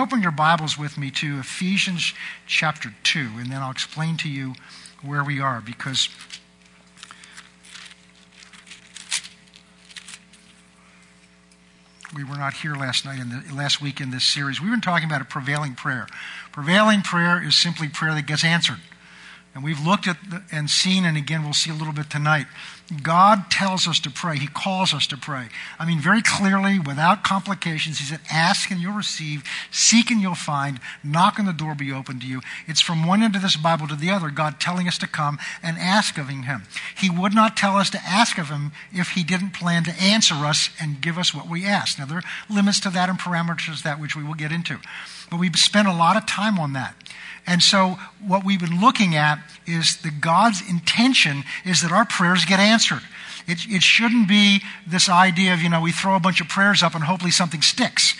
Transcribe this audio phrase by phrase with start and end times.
[0.00, 2.14] open your Bibles with me to Ephesians
[2.46, 4.54] chapter 2, and then I'll explain to you
[5.02, 6.08] where we are because
[12.16, 14.58] we were not here last night in the last week in this series.
[14.58, 16.06] We've been talking about a prevailing prayer.
[16.50, 18.80] Prevailing prayer is simply prayer that gets answered.
[19.54, 22.46] And we've looked at the, and seen, and again, we'll see a little bit tonight.
[22.90, 24.36] God tells us to pray.
[24.36, 25.48] He calls us to pray.
[25.78, 30.34] I mean, very clearly, without complications, He said, Ask and you'll receive, seek and you'll
[30.34, 32.40] find, knock and the door be open to you.
[32.66, 35.38] It's from one end of this Bible to the other, God telling us to come
[35.62, 36.62] and ask of Him.
[36.96, 40.34] He would not tell us to ask of Him if He didn't plan to answer
[40.34, 41.98] us and give us what we ask.
[41.98, 44.78] Now, there are limits to that and parameters to that, which we will get into.
[45.30, 46.94] But we've spent a lot of time on that.
[47.50, 52.44] And so what we've been looking at is that God's intention is that our prayers
[52.44, 53.02] get answered.
[53.48, 56.80] It, it shouldn't be this idea of, you know, we throw a bunch of prayers
[56.80, 58.14] up and hopefully something sticks.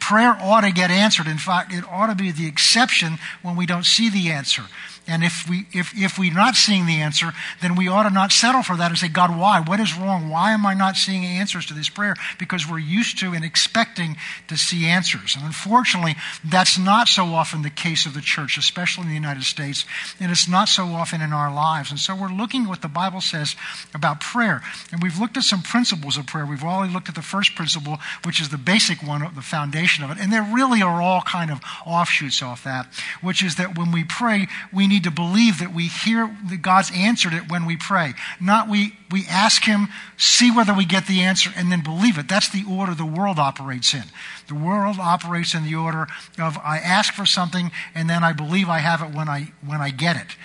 [0.00, 1.28] Prayer ought to get answered.
[1.28, 4.62] In fact, it ought to be the exception when we don't see the answer.
[5.06, 8.32] And if we if if we're not seeing the answer, then we ought to not
[8.32, 9.60] settle for that and say, God, why?
[9.60, 10.30] What is wrong?
[10.30, 12.16] Why am I not seeing answers to this prayer?
[12.38, 14.16] Because we're used to and expecting
[14.48, 15.36] to see answers.
[15.36, 19.44] And unfortunately, that's not so often the case of the church, especially in the United
[19.44, 19.84] States,
[20.18, 21.90] and it's not so often in our lives.
[21.90, 23.56] And so we're looking at what the Bible says
[23.92, 24.62] about prayer.
[24.90, 26.46] And we've looked at some principles of prayer.
[26.46, 30.10] We've already looked at the first principle, which is the basic one, the foundation of
[30.10, 30.18] it.
[30.18, 32.86] And there really are all kind of offshoots off that,
[33.20, 36.62] which is that when we pray, we need need to believe that we hear that
[36.62, 38.14] God's answered it when we pray.
[38.40, 42.28] Not we, we ask Him, see whether we get the answer, and then believe it.
[42.28, 44.04] That's the order the world operates in.
[44.46, 46.06] The world operates in the order
[46.38, 49.80] of I ask for something and then I believe I have it when I, when
[49.80, 50.36] I get it.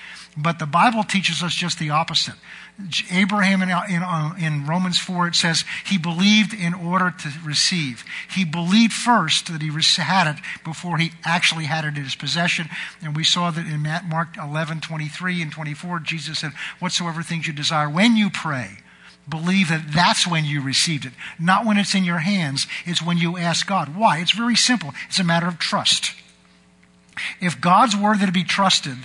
[0.41, 2.35] But the Bible teaches us just the opposite.
[3.11, 8.05] Abraham in, in, uh, in, Romans 4, it says he believed in order to receive.
[8.33, 9.69] He believed first that he
[10.01, 12.69] had it before he actually had it in his possession.
[13.01, 17.51] And we saw that in Mark 11, 23 and 24, Jesus said, Whatsoever things you
[17.51, 18.77] desire when you pray,
[19.27, 21.13] believe that that's when you received it.
[21.37, 23.93] Not when it's in your hands, it's when you ask God.
[23.93, 24.19] Why?
[24.19, 24.93] It's very simple.
[25.09, 26.13] It's a matter of trust.
[27.41, 28.97] If God's worthy to be trusted,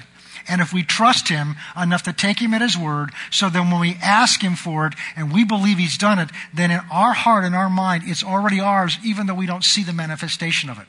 [0.48, 3.80] and if we trust Him enough to take Him at His word, so then when
[3.80, 7.44] we ask Him for it and we believe He's done it, then in our heart
[7.44, 10.86] and our mind, it's already ours, even though we don't see the manifestation of it.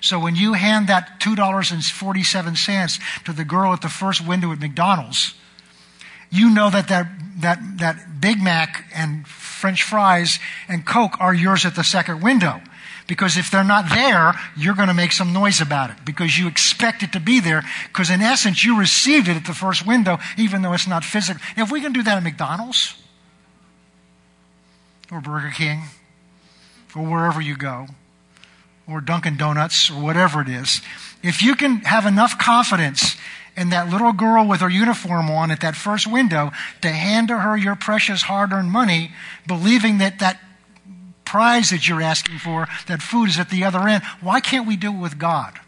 [0.00, 5.34] So when you hand that $2.47 to the girl at the first window at McDonald's,
[6.30, 7.06] you know that that,
[7.40, 12.60] that, that Big Mac and French fries and Coke are yours at the second window.
[13.06, 16.46] Because if they're not there, you're going to make some noise about it because you
[16.48, 17.62] expect it to be there.
[17.88, 21.42] Because in essence, you received it at the first window, even though it's not physical.
[21.56, 22.94] If we can do that at McDonald's
[25.10, 25.82] or Burger King
[26.94, 27.86] or wherever you go,
[28.88, 30.80] or Dunkin' Donuts or whatever it is,
[31.22, 33.16] if you can have enough confidence
[33.56, 37.38] in that little girl with her uniform on at that first window to hand to
[37.38, 39.12] her your precious hard earned money,
[39.46, 40.40] believing that that
[41.32, 44.02] prize that you're asking for, that food is at the other end.
[44.20, 45.58] Why can't we do it with God?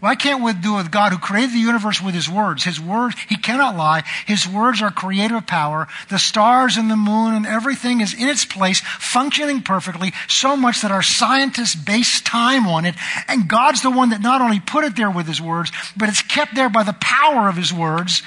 [0.00, 2.64] Why can't we do it with God who created the universe with His words?
[2.64, 4.02] His words, He cannot lie.
[4.26, 5.86] His words are creative power.
[6.08, 10.82] The stars and the moon and everything is in its place, functioning perfectly, so much
[10.82, 12.96] that our scientists base time on it.
[13.28, 16.22] And God's the one that not only put it there with His words, but it's
[16.22, 18.24] kept there by the power of His words.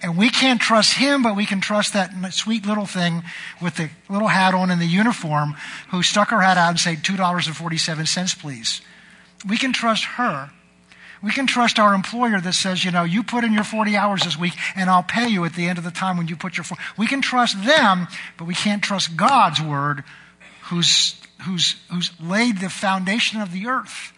[0.00, 3.24] And we can't trust him, but we can trust that sweet little thing
[3.60, 5.56] with the little hat on and the uniform
[5.90, 8.80] who stuck her hat out and said, $2.47, please.
[9.48, 10.50] We can trust her.
[11.20, 14.22] We can trust our employer that says, you know, you put in your 40 hours
[14.22, 16.56] this week and I'll pay you at the end of the time when you put
[16.56, 16.64] your.
[16.96, 20.04] We can trust them, but we can't trust God's word
[20.64, 24.12] who's, who's, who's laid the foundation of the earth.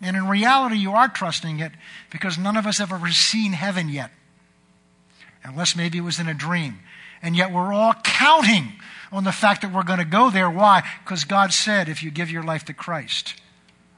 [0.00, 1.72] And in reality, you are trusting it
[2.10, 4.12] because none of us have ever seen heaven yet
[5.44, 6.80] unless maybe it was in a dream.
[7.22, 8.72] And yet we're all counting
[9.10, 10.50] on the fact that we're going to go there.
[10.50, 10.82] Why?
[11.04, 13.34] Because God said, if you give your life to Christ,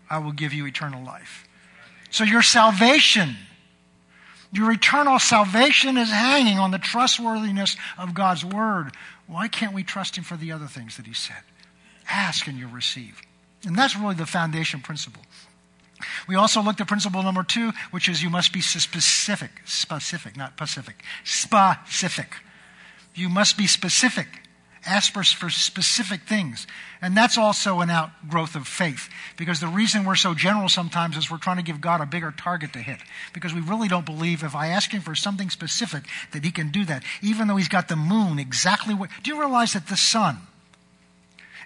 [0.08, 1.46] I will give you eternal life.
[2.10, 3.36] So your salvation,
[4.52, 8.90] your eternal salvation is hanging on the trustworthiness of God's word.
[9.26, 11.42] Why can't we trust Him for the other things that He said?
[12.08, 13.20] Ask and you'll receive.
[13.64, 15.22] And that's really the foundation principle.
[16.28, 19.50] We also looked at principle number two, which is you must be specific.
[19.64, 21.02] Specific, not Pacific.
[21.24, 22.34] Specific.
[23.14, 24.26] You must be specific.
[24.86, 26.66] Ask for, for specific things.
[27.02, 29.10] And that's also an outgrowth of faith.
[29.36, 32.32] Because the reason we're so general sometimes is we're trying to give God a bigger
[32.34, 32.98] target to hit.
[33.34, 36.70] Because we really don't believe if I ask Him for something specific that He can
[36.70, 37.04] do that.
[37.20, 39.10] Even though He's got the moon exactly where.
[39.22, 40.38] Do you realize that the sun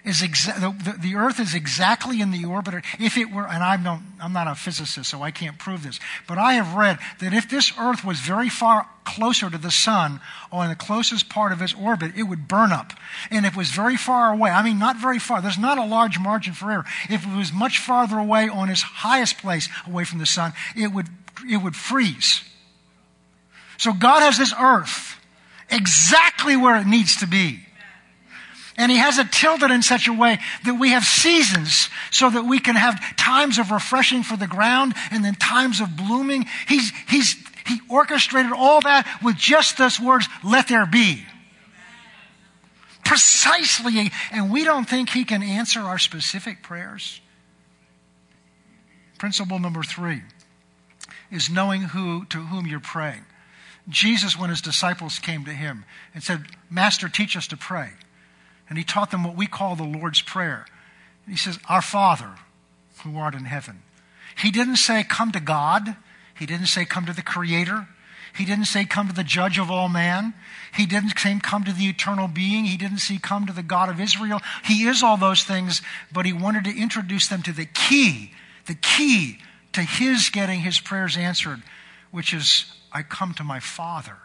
[0.05, 2.83] is exa- the, the, Earth is exactly in the orbit.
[2.99, 5.99] If it were, and I'm, no, I'm not a physicist, so I can't prove this,
[6.27, 10.21] but I have read that if this Earth was very far closer to the Sun
[10.51, 12.93] or in the closest part of its orbit, it would burn up.
[13.31, 15.85] And if it was very far away, I mean, not very far, there's not a
[15.85, 16.85] large margin for error.
[17.09, 20.91] If it was much farther away on its highest place away from the Sun, it
[20.93, 21.07] would,
[21.49, 22.43] it would freeze.
[23.77, 25.19] So God has this Earth
[25.69, 27.61] exactly where it needs to be.
[28.77, 32.43] And he has it tilted in such a way that we have seasons so that
[32.43, 36.45] we can have times of refreshing for the ground and then times of blooming.
[36.67, 37.35] He's, he's,
[37.65, 41.25] he orchestrated all that with just those words, let there be.
[43.05, 44.11] Precisely.
[44.31, 47.21] And we don't think he can answer our specific prayers.
[49.17, 50.21] Principle number three
[51.31, 53.23] is knowing who, to whom you're praying.
[53.87, 57.91] Jesus, when his disciples came to him and said, Master, teach us to pray
[58.69, 60.65] and he taught them what we call the Lord's Prayer.
[61.25, 62.31] And he says, Our Father,
[63.03, 63.81] who art in heaven.
[64.37, 65.95] He didn't say, Come to God.
[66.37, 67.87] He didn't say, Come to the Creator.
[68.35, 70.33] He didn't say, Come to the Judge of all man.
[70.73, 72.65] He didn't say, Come to the eternal being.
[72.65, 74.41] He didn't say, Come to the God of Israel.
[74.65, 75.81] He is all those things,
[76.11, 78.31] but he wanted to introduce them to the key,
[78.65, 79.39] the key
[79.73, 81.61] to his getting his prayers answered,
[82.11, 84.17] which is, I come to my Father.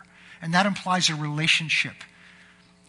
[0.42, 1.94] And that implies a relationship.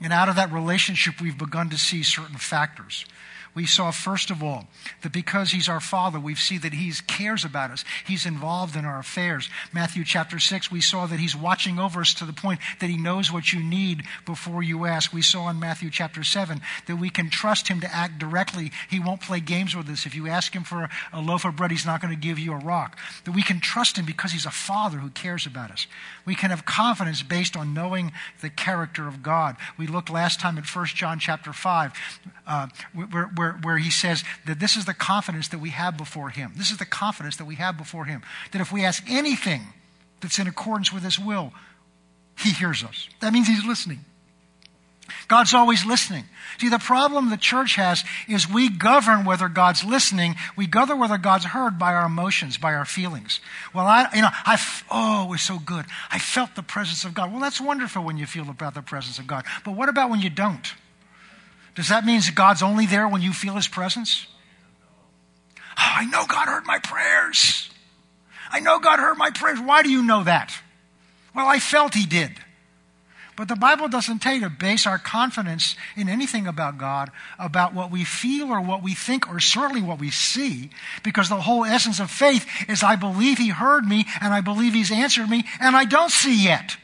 [0.01, 3.05] And out of that relationship, we've begun to see certain factors
[3.53, 4.67] we saw, first of all,
[5.01, 7.83] that because He's our Father, we see that He cares about us.
[8.07, 9.49] He's involved in our affairs.
[9.73, 12.97] Matthew chapter 6, we saw that He's watching over us to the point that He
[12.97, 15.11] knows what you need before you ask.
[15.11, 18.71] We saw in Matthew chapter 7 that we can trust Him to act directly.
[18.89, 20.05] He won't play games with us.
[20.05, 22.53] If you ask Him for a loaf of bread, He's not going to give you
[22.53, 22.97] a rock.
[23.25, 25.87] That we can trust Him because He's a Father who cares about us.
[26.25, 29.57] We can have confidence based on knowing the character of God.
[29.77, 31.93] We looked last time at 1 John chapter 5,
[32.47, 36.29] uh, where, where, where he says that this is the confidence that we have before
[36.29, 36.53] him.
[36.55, 38.21] This is the confidence that we have before him.
[38.51, 39.61] That if we ask anything
[40.21, 41.51] that's in accordance with his will,
[42.37, 43.09] he hears us.
[43.19, 44.05] That means he's listening.
[45.27, 46.25] God's always listening.
[46.59, 50.35] See, the problem the church has is we govern whether God's listening.
[50.55, 53.39] We govern whether God's heard by our emotions, by our feelings.
[53.73, 54.61] Well, I, you know, I,
[54.91, 55.85] oh, it was so good.
[56.11, 57.31] I felt the presence of God.
[57.31, 59.45] Well, that's wonderful when you feel about the presence of God.
[59.65, 60.73] But what about when you don't?
[61.75, 64.27] Does that mean that God's only there when you feel His presence?
[65.71, 67.69] Oh, I know God heard my prayers.
[68.51, 69.59] I know God heard my prayers.
[69.59, 70.53] Why do you know that?
[71.33, 72.31] Well, I felt He did.
[73.37, 77.09] But the Bible doesn't tell you to base our confidence in anything about God,
[77.39, 80.69] about what we feel or what we think, or certainly what we see,
[81.01, 84.73] because the whole essence of faith is I believe He heard me and I believe
[84.73, 86.75] He's answered me and I don't see yet.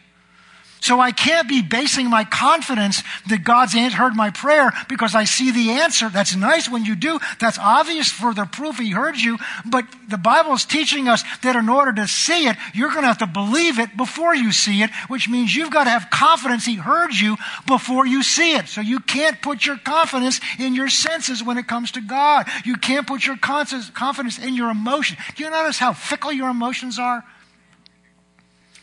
[0.79, 5.51] So I can't be basing my confidence that God's heard my prayer because I see
[5.51, 6.09] the answer.
[6.09, 7.19] That's nice when you do.
[7.39, 9.37] That's obvious for the proof He heard you.
[9.65, 13.07] But the Bible is teaching us that in order to see it, you're going to
[13.07, 16.65] have to believe it before you see it, which means you've got to have confidence
[16.65, 18.67] He heard you before you see it.
[18.67, 22.47] So you can't put your confidence in your senses when it comes to God.
[22.65, 25.17] You can't put your confidence in your emotion.
[25.35, 27.23] Do you notice how fickle your emotions are?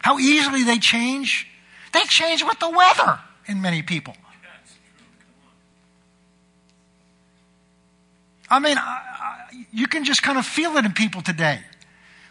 [0.01, 1.49] How easily they change?
[1.95, 4.17] They change with the weather in many people.
[8.51, 8.77] I mean,
[9.73, 11.61] you can just kind of feel it in people today.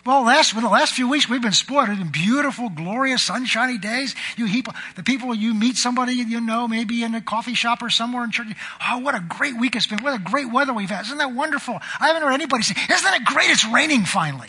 [0.05, 4.15] Well, last, the last few weeks we've been spoiled in beautiful, glorious, sunshiny days.
[4.35, 4.67] You heap,
[4.97, 8.31] the people you meet somebody you know, maybe in a coffee shop or somewhere in
[8.31, 8.47] church.
[8.85, 10.03] Oh, what a great week it's been.
[10.03, 11.05] What a great weather we've had.
[11.05, 11.79] Isn't that wonderful?
[12.01, 14.47] I haven't heard anybody say, isn't it great it's raining finally?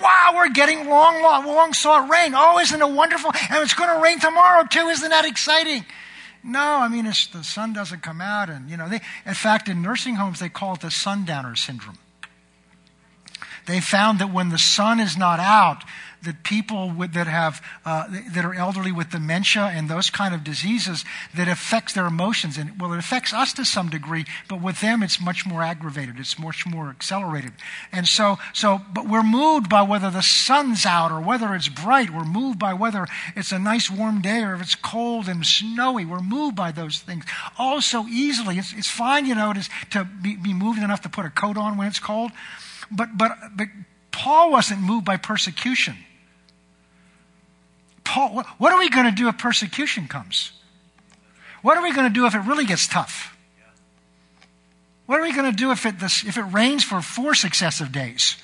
[0.00, 2.32] Wow, we're getting long, long, long sought rain.
[2.34, 3.30] Oh, isn't it wonderful?
[3.50, 4.88] And it's going to rain tomorrow too.
[4.88, 5.84] Isn't that exciting?
[6.42, 8.50] No, I mean, the sun doesn't come out.
[8.50, 11.98] And, you know, they, in fact, in nursing homes, they call it the sundowner syndrome.
[13.66, 15.84] They found that when the sun is not out,
[16.24, 20.44] that people with, that have uh, that are elderly with dementia and those kind of
[20.44, 21.04] diseases
[21.34, 22.58] that affects their emotions.
[22.58, 26.18] And well it affects us to some degree but with them it's much more aggravated.
[26.18, 27.52] It's much more accelerated.
[27.92, 32.10] And so so but we're moved by whether the sun's out or whether it's bright.
[32.10, 36.04] We're moved by whether it's a nice warm day or if it's cold and snowy.
[36.04, 37.24] We're moved by those things.
[37.58, 41.08] All so easily it's, it's fine you know to, to be, be moved enough to
[41.08, 42.32] put a coat on when it's cold.
[42.90, 43.68] But but but
[44.10, 45.96] Paul wasn't moved by persecution
[48.04, 50.52] Paul, what are we going to do if persecution comes?
[51.62, 53.36] What are we going to do if it really gets tough?
[55.06, 58.36] What are we going to do if it, if it rains for four successive days?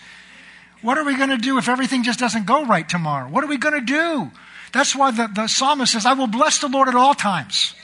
[0.83, 3.29] What are we going to do if everything just doesn't go right tomorrow?
[3.29, 4.31] What are we going to do?
[4.73, 7.75] That's why the, the psalmist says, I will bless the Lord at all times.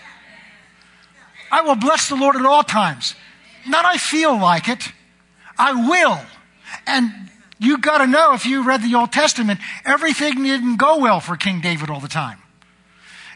[1.51, 3.15] I will bless the Lord at all times.
[3.67, 4.93] Not I feel like it.
[5.59, 6.21] I will.
[6.87, 7.13] And
[7.59, 11.37] you got to know if you read the Old Testament, everything didn't go well for
[11.37, 12.39] King David all the time.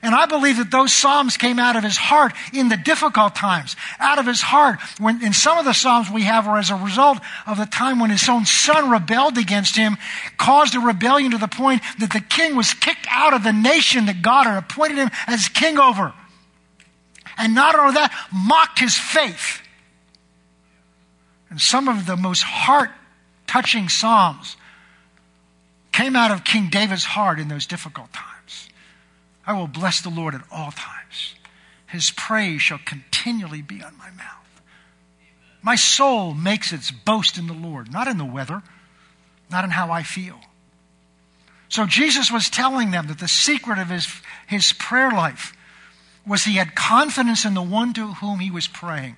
[0.02, 3.76] And I believe that those Psalms came out of his heart in the difficult times,
[3.98, 4.78] out of his heart.
[4.98, 8.00] When, in some of the Psalms we have were as a result of the time
[8.00, 9.98] when his own son rebelled against him,
[10.38, 14.06] caused a rebellion to the point that the king was kicked out of the nation
[14.06, 16.14] that God had appointed him as king over.
[17.36, 19.60] And not only that, mocked his faith.
[21.50, 22.90] And some of the most heart
[23.50, 24.56] touching Psalms
[25.90, 28.68] came out of King David's heart in those difficult times.
[29.44, 31.34] I will bless the Lord at all times.
[31.88, 34.62] His praise shall continually be on my mouth.
[35.62, 38.62] My soul makes its boast in the Lord, not in the weather,
[39.50, 40.38] not in how I feel.
[41.68, 44.06] So Jesus was telling them that the secret of his,
[44.46, 45.56] his prayer life
[46.24, 49.16] was he had confidence in the one to whom he was praying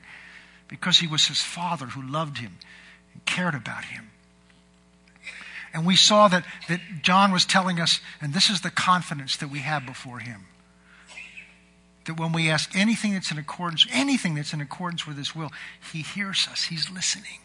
[0.69, 2.57] because he was his father who loved him
[3.13, 4.09] and cared about him.
[5.75, 9.49] And we saw that, that John was telling us, and this is the confidence that
[9.49, 10.47] we have before him.
[12.05, 15.51] That when we ask anything that's in accordance, anything that's in accordance with his will,
[15.93, 16.65] he hears us.
[16.65, 17.39] He's listening.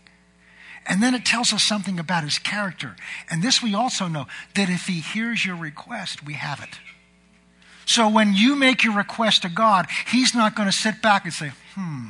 [0.86, 2.96] And then it tells us something about his character.
[3.30, 6.80] And this we also know that if he hears your request, we have it.
[7.86, 11.34] So when you make your request to God, he's not going to sit back and
[11.34, 12.08] say, hmm,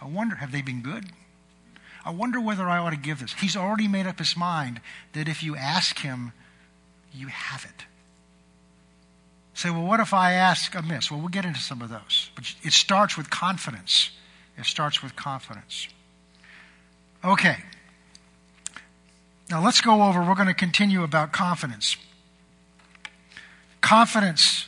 [0.00, 1.06] I wonder, have they been good?
[2.04, 3.32] I wonder whether I ought to give this.
[3.34, 4.80] He's already made up his mind
[5.12, 6.32] that if you ask him,
[7.12, 7.84] you have it.
[9.54, 11.10] Say, well, what if I ask amiss?
[11.10, 12.30] Well, we'll get into some of those.
[12.34, 14.10] But it starts with confidence.
[14.58, 15.88] It starts with confidence.
[17.24, 17.56] Okay.
[19.50, 21.96] Now let's go over, we're going to continue about confidence.
[23.80, 24.66] Confidence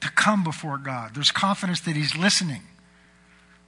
[0.00, 1.14] to come before God.
[1.14, 2.62] There's confidence that He's listening.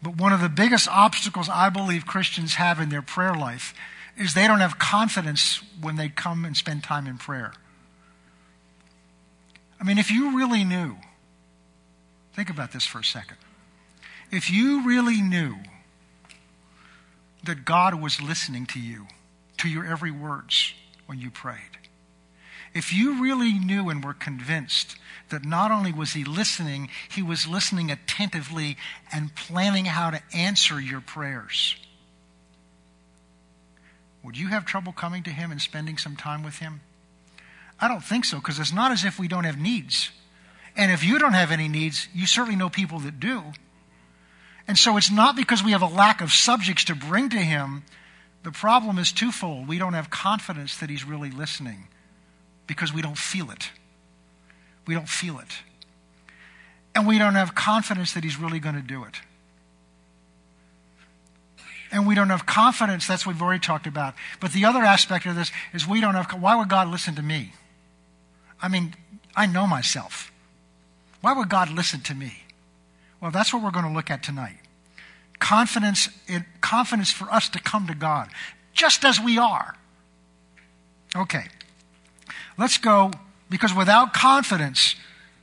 [0.07, 3.75] But one of the biggest obstacles I believe Christians have in their prayer life
[4.17, 7.53] is they don't have confidence when they come and spend time in prayer.
[9.81, 10.95] I mean, if you really knew,
[12.35, 13.39] think about this for a second.
[14.31, 15.57] If you really knew
[17.43, 19.09] that God was listening to you,
[19.59, 20.73] to your every words
[21.07, 21.79] when you prayed,
[22.73, 24.95] if you really knew and were convinced
[25.31, 28.77] that not only was he listening, he was listening attentively
[29.13, 31.77] and planning how to answer your prayers.
[34.23, 36.81] Would you have trouble coming to him and spending some time with him?
[37.81, 40.11] I don't think so, because it's not as if we don't have needs.
[40.77, 43.43] And if you don't have any needs, you certainly know people that do.
[44.69, 47.85] And so it's not because we have a lack of subjects to bring to him.
[48.43, 49.69] The problem is twofold.
[49.69, 51.89] We don't have confidence that he's really listening
[52.67, 53.71] because we don't feel it.
[54.87, 55.49] We don't feel it.
[56.95, 59.21] And we don't have confidence that He's really going to do it.
[61.93, 64.15] And we don't have confidence, that's what we've already talked about.
[64.41, 67.23] But the other aspect of this is we don't have, why would God listen to
[67.23, 67.53] me?
[68.61, 68.95] I mean,
[69.37, 70.33] I know myself.
[71.21, 72.43] Why would God listen to me?
[73.21, 74.59] Well, that's what we're going to look at tonight.
[75.39, 78.29] Confidence, in, confidence for us to come to God,
[78.73, 79.77] just as we are.
[81.15, 81.47] Okay.
[82.59, 83.11] Let's go
[83.51, 84.97] because without confidence,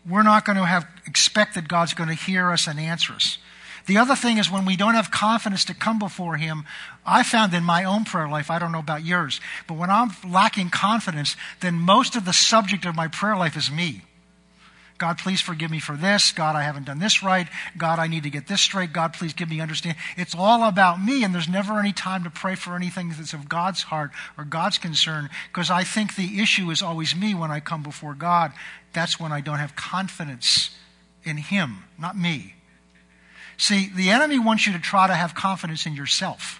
[0.08, 3.38] we're not going to have expect that God's going to hear us and answer us.
[3.86, 6.66] The other thing is when we don't have confidence to come before Him,
[7.06, 10.12] I found in my own prayer life, I don't know about yours, but when I'm
[10.28, 14.04] lacking confidence, then most of the subject of my prayer life is me.
[14.98, 16.32] God, please forgive me for this.
[16.32, 17.48] God, I haven't done this right.
[17.78, 18.94] God, I need to get this straight.
[18.94, 20.02] God, please give me understanding.
[20.16, 23.50] It's all about me, and there's never any time to pray for anything that's of
[23.50, 27.60] God's heart or God's concern, because I think the issue is always me when I
[27.60, 28.54] come before God.
[28.94, 30.70] That's when I don't have confidence
[31.24, 32.56] in Him, not me.
[33.58, 36.60] See, the enemy wants you to try to have confidence in yourself.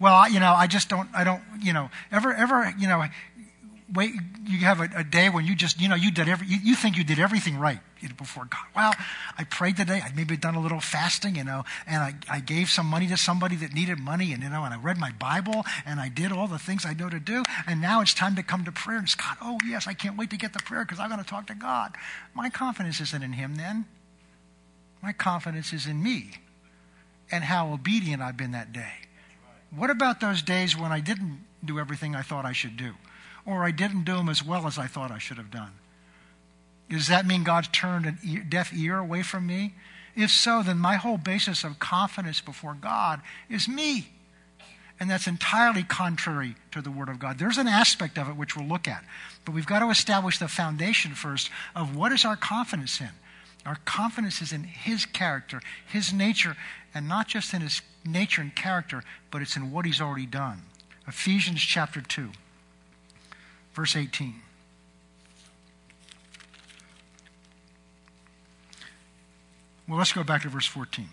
[0.00, 3.04] Well, you know, I just don't, I don't, you know, ever, ever, you know,
[3.92, 4.12] wait,
[4.46, 6.74] you have a, a, day when you just, you know, you did every, you, you
[6.74, 7.80] think you did everything right
[8.16, 8.64] before God.
[8.76, 8.92] Well,
[9.36, 10.02] I prayed today.
[10.04, 13.16] I maybe done a little fasting, you know, and I, I gave some money to
[13.16, 16.32] somebody that needed money, and you know, and I read my Bible, and I did
[16.32, 18.98] all the things I know to do, and now it's time to come to prayer.
[18.98, 21.28] And God, oh yes, I can't wait to get the prayer because I'm going to
[21.28, 21.94] talk to God.
[22.34, 23.86] My confidence isn't in Him then.
[25.02, 26.32] My confidence is in me,
[27.30, 28.92] and how obedient I've been that day.
[29.74, 32.94] What about those days when I didn't do everything I thought I should do?
[33.48, 35.72] Or I didn't do them as well as I thought I should have done?
[36.90, 39.74] Does that mean God turned a deaf ear away from me?
[40.14, 44.08] If so, then my whole basis of confidence before God is me.
[45.00, 47.38] And that's entirely contrary to the Word of God.
[47.38, 49.04] There's an aspect of it which we'll look at.
[49.44, 53.10] But we've got to establish the foundation first of what is our confidence in.
[53.64, 56.56] Our confidence is in His character, His nature,
[56.94, 60.62] and not just in His nature and character, but it's in what He's already done.
[61.06, 62.30] Ephesians chapter 2,
[63.78, 64.34] verse 18.
[69.88, 71.06] Well, let's go back to verse 14.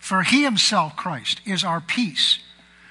[0.00, 2.40] For he himself, Christ, is our peace,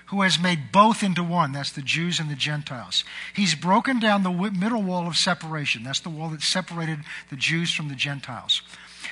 [0.05, 1.51] who has made both into one.
[1.51, 3.03] That's the Jews and the Gentiles.
[3.35, 5.83] He's broken down the middle wall of separation.
[5.83, 6.99] That's the wall that separated
[7.29, 8.61] the Jews from the Gentiles.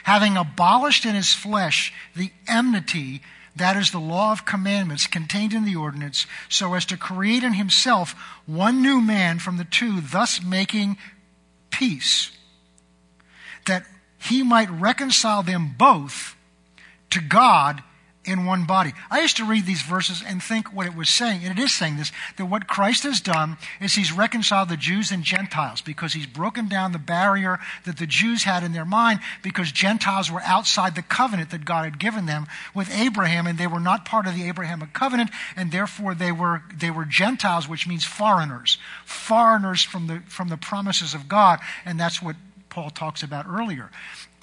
[0.04, 3.22] Having abolished in his flesh the enmity,
[3.56, 7.54] that is the law of commandments contained in the ordinance, so as to create in
[7.54, 10.98] himself one new man from the two, thus making
[11.70, 12.32] peace.
[13.68, 13.86] That
[14.20, 16.36] he might reconcile them both
[17.12, 17.84] to God
[18.26, 18.94] in one body.
[19.12, 21.74] I used to read these verses and think what it was saying, and it is
[21.74, 26.14] saying this, that what Christ has done is he's reconciled the Jews and Gentiles because
[26.14, 30.42] he's broken down the barrier that the Jews had in their mind because Gentiles were
[30.42, 34.26] outside the covenant that God had given them with Abraham and they were not part
[34.26, 38.78] of the Abrahamic covenant and therefore they were, they were Gentiles, which means foreigners.
[39.06, 42.36] Foreigners from the, from the promises of God, and that's what
[42.70, 43.92] Paul talks about earlier.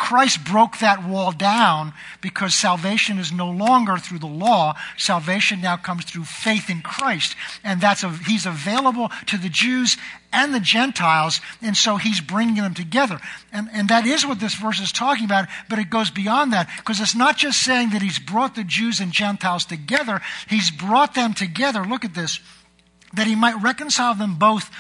[0.00, 1.92] Christ broke that wall down
[2.22, 4.74] because salvation is no longer through the law.
[4.96, 7.36] Salvation now comes through faith in Christ.
[7.62, 9.98] And that's a, he's available to the Jews
[10.32, 11.42] and the Gentiles.
[11.60, 13.20] And so he's bringing them together.
[13.52, 16.70] And, and that is what this verse is talking about, but it goes beyond that
[16.78, 20.22] because it's not just saying that he's brought the Jews and Gentiles together.
[20.48, 21.84] He's brought them together.
[21.84, 22.40] Look at this.
[23.12, 24.70] That he might reconcile them both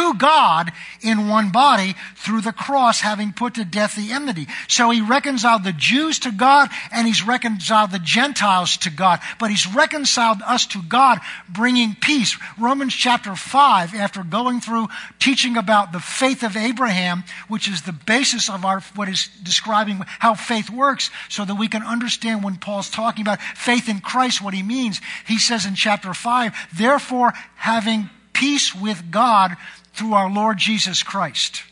[0.00, 4.46] to God in one body through the cross, having put to death the enmity.
[4.68, 9.20] So he reconciled the Jews to God and he's reconciled the Gentiles to God.
[9.38, 12.36] But he's reconciled us to God, bringing peace.
[12.58, 14.88] Romans chapter 5, after going through
[15.18, 20.02] teaching about the faith of Abraham, which is the basis of our, what is describing
[20.18, 24.42] how faith works, so that we can understand when Paul's talking about faith in Christ,
[24.42, 25.00] what he means.
[25.26, 28.08] He says in chapter 5, therefore, having
[28.40, 29.56] peace with God
[29.92, 31.62] through our Lord Jesus Christ.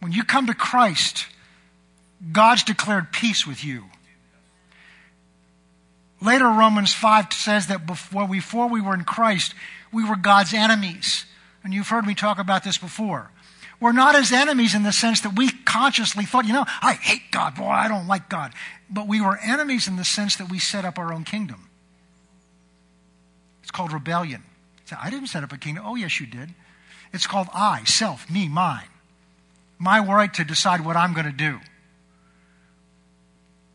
[0.00, 1.26] When you come to Christ,
[2.32, 3.84] God's declared peace with you.
[6.20, 9.54] Later, Romans 5 says that before, before we were in Christ,
[9.92, 11.26] we were God's enemies.
[11.62, 13.30] And you've heard me talk about this before.
[13.80, 17.30] We're not his enemies in the sense that we consciously thought, you know, I hate
[17.30, 18.52] God, boy, I don't like God.
[18.88, 21.65] But we were enemies in the sense that we set up our own kingdom.
[23.76, 24.42] Called rebellion.
[24.98, 25.84] I didn't set up a kingdom.
[25.86, 26.54] Oh, yes, you did.
[27.12, 28.88] It's called I, self, me, mine.
[29.78, 31.60] My right to decide what I'm going to do.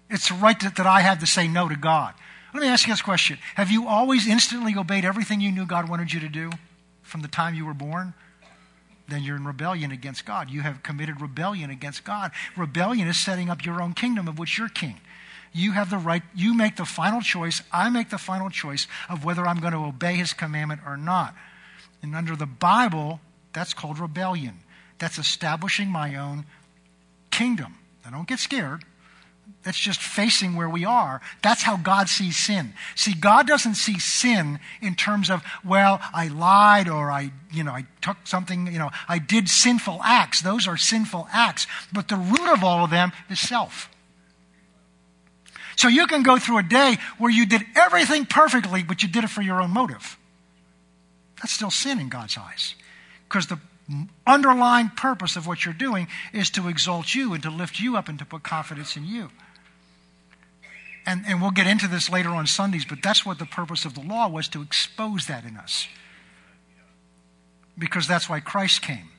[0.09, 2.15] It's the right that, that I have to say no to God.
[2.51, 5.87] Let me ask you this question Have you always instantly obeyed everything you knew God
[5.87, 6.49] wanted you to do
[7.03, 8.15] from the time you were born?
[9.07, 10.49] Then you're in rebellion against God.
[10.49, 12.31] You have committed rebellion against God.
[12.57, 14.99] Rebellion is setting up your own kingdom of which you're king.
[15.53, 17.61] You have the right, you make the final choice.
[17.71, 21.35] I make the final choice of whether I'm going to obey his commandment or not.
[22.01, 23.19] And under the Bible,
[23.53, 24.59] that's called rebellion.
[24.99, 26.45] That's establishing my own
[27.31, 27.75] kingdom.
[28.03, 28.83] Now, don't get scared.
[29.63, 31.21] That's just facing where we are.
[31.43, 32.73] That's how God sees sin.
[32.95, 37.71] See, God doesn't see sin in terms of, well, I lied or I, you know,
[37.71, 40.41] I took something, you know, I did sinful acts.
[40.41, 41.67] Those are sinful acts.
[41.93, 43.89] But the root of all of them is self.
[45.75, 49.23] So you can go through a day where you did everything perfectly, but you did
[49.23, 50.17] it for your own motive.
[51.37, 52.75] That's still sin in God's eyes.
[53.27, 53.59] Because the
[54.27, 58.07] underlying purpose of what you're doing is to exalt you and to lift you up
[58.07, 59.29] and to put confidence in you.
[61.05, 63.95] And, and we'll get into this later on Sundays, but that's what the purpose of
[63.95, 65.87] the law was to expose that in us.
[67.77, 69.09] Because that's why Christ came.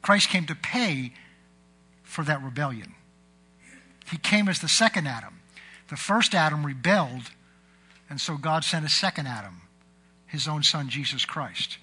[0.00, 1.12] Christ came to pay
[2.02, 2.94] for that rebellion.
[4.10, 5.37] He came as the second Adam.
[5.88, 7.30] The first Adam rebelled,
[8.08, 9.62] and so God sent a second Adam,
[10.26, 11.78] his own son, Jesus Christ.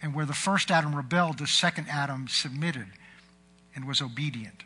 [0.00, 2.86] And where the first Adam rebelled, the second Adam submitted
[3.74, 4.64] and was obedient.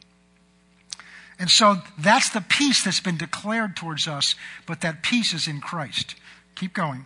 [1.39, 4.35] And so that's the peace that's been declared towards us,
[4.67, 6.15] but that peace is in Christ.
[6.55, 7.05] Keep going.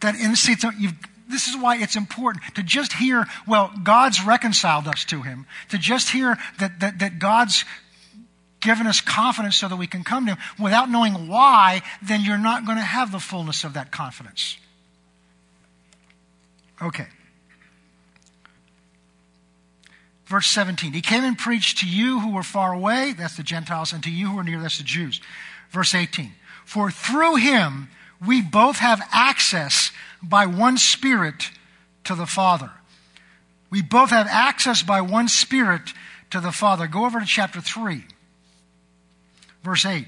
[0.00, 0.54] That in see,
[1.28, 5.46] this is why it's important to just hear, well, God's reconciled us to him.
[5.70, 7.64] To just hear that, that, that God's
[8.60, 12.38] given us confidence so that we can come to Him without knowing why, then you're
[12.38, 14.56] not going to have the fullness of that confidence.
[16.82, 17.06] Okay.
[20.26, 20.92] Verse 17.
[20.92, 24.10] He came and preached to you who were far away, that's the Gentiles, and to
[24.10, 25.20] you who are near, that's the Jews.
[25.70, 26.32] Verse 18.
[26.64, 27.88] For through him
[28.24, 29.90] we both have access
[30.22, 31.50] by one Spirit
[32.04, 32.70] to the Father.
[33.70, 35.92] We both have access by one Spirit
[36.30, 36.86] to the Father.
[36.86, 38.04] Go over to chapter 3,
[39.62, 40.06] verse 8.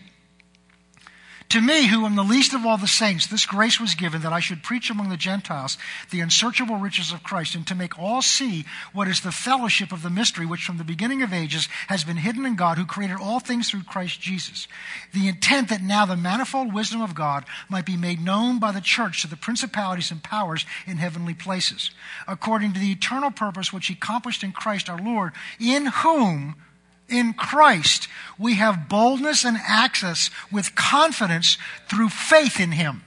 [1.53, 4.33] To me, who am the least of all the saints, this grace was given that
[4.33, 5.77] I should preach among the Gentiles
[6.09, 10.03] the unsearchable riches of Christ, and to make all see what is the fellowship of
[10.03, 13.19] the mystery which from the beginning of ages has been hidden in God, who created
[13.21, 14.67] all things through Christ Jesus.
[15.13, 18.81] The intent that now the manifold wisdom of God might be made known by the
[18.81, 21.91] church to the principalities and powers in heavenly places,
[22.27, 26.57] according to the eternal purpose which he accomplished in Christ our Lord, in whom
[27.09, 33.03] in Christ, we have boldness and access with confidence through faith in Him.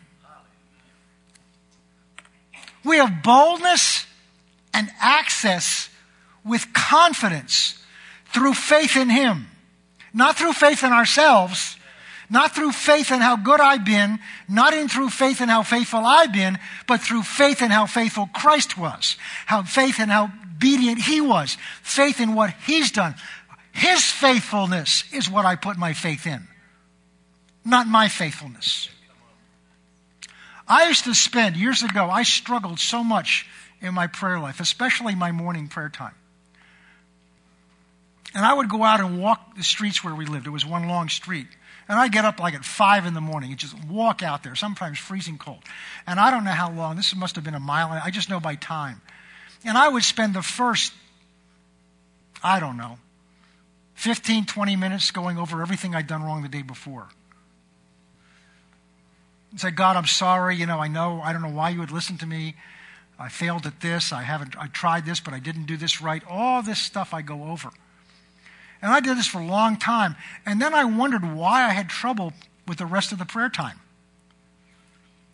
[2.84, 4.06] We have boldness
[4.74, 5.90] and access
[6.46, 7.84] with confidence
[8.34, 9.48] through faith in Him.
[10.14, 11.76] Not through faith in ourselves,
[12.30, 16.06] not through faith in how good I've been, not in through faith in how faithful
[16.06, 21.02] I've been, but through faith in how faithful Christ was, how faith in how obedient
[21.02, 23.16] He was, faith in what He's done,
[23.76, 26.48] his faithfulness is what I put my faith in,
[27.66, 28.90] not my faithfulness.
[30.66, 33.46] I used to spend, years ago, I struggled so much
[33.82, 36.16] in my prayer life, especially my morning prayer time.
[38.34, 40.48] And I would go out and walk the streets where we lived.
[40.48, 41.48] It was one long street.
[41.90, 44.56] And I'd get up like at five in the morning and just walk out there,
[44.56, 45.60] sometimes freezing cold.
[46.08, 48.40] And I don't know how long, this must have been a mile, I just know
[48.40, 49.02] by time.
[49.66, 50.94] And I would spend the first,
[52.42, 53.00] I don't know,
[53.96, 57.08] 15, 20 minutes going over everything I'd done wrong the day before.
[59.52, 60.56] And say, God, I'm sorry.
[60.58, 62.56] You know, I know, I don't know why you would listen to me.
[63.18, 64.12] I failed at this.
[64.12, 66.22] I haven't, I tried this, but I didn't do this right.
[66.30, 67.72] All this stuff I go over.
[68.82, 70.16] And I did this for a long time.
[70.46, 72.34] And then I wondered why I had trouble
[72.68, 73.80] with the rest of the prayer time.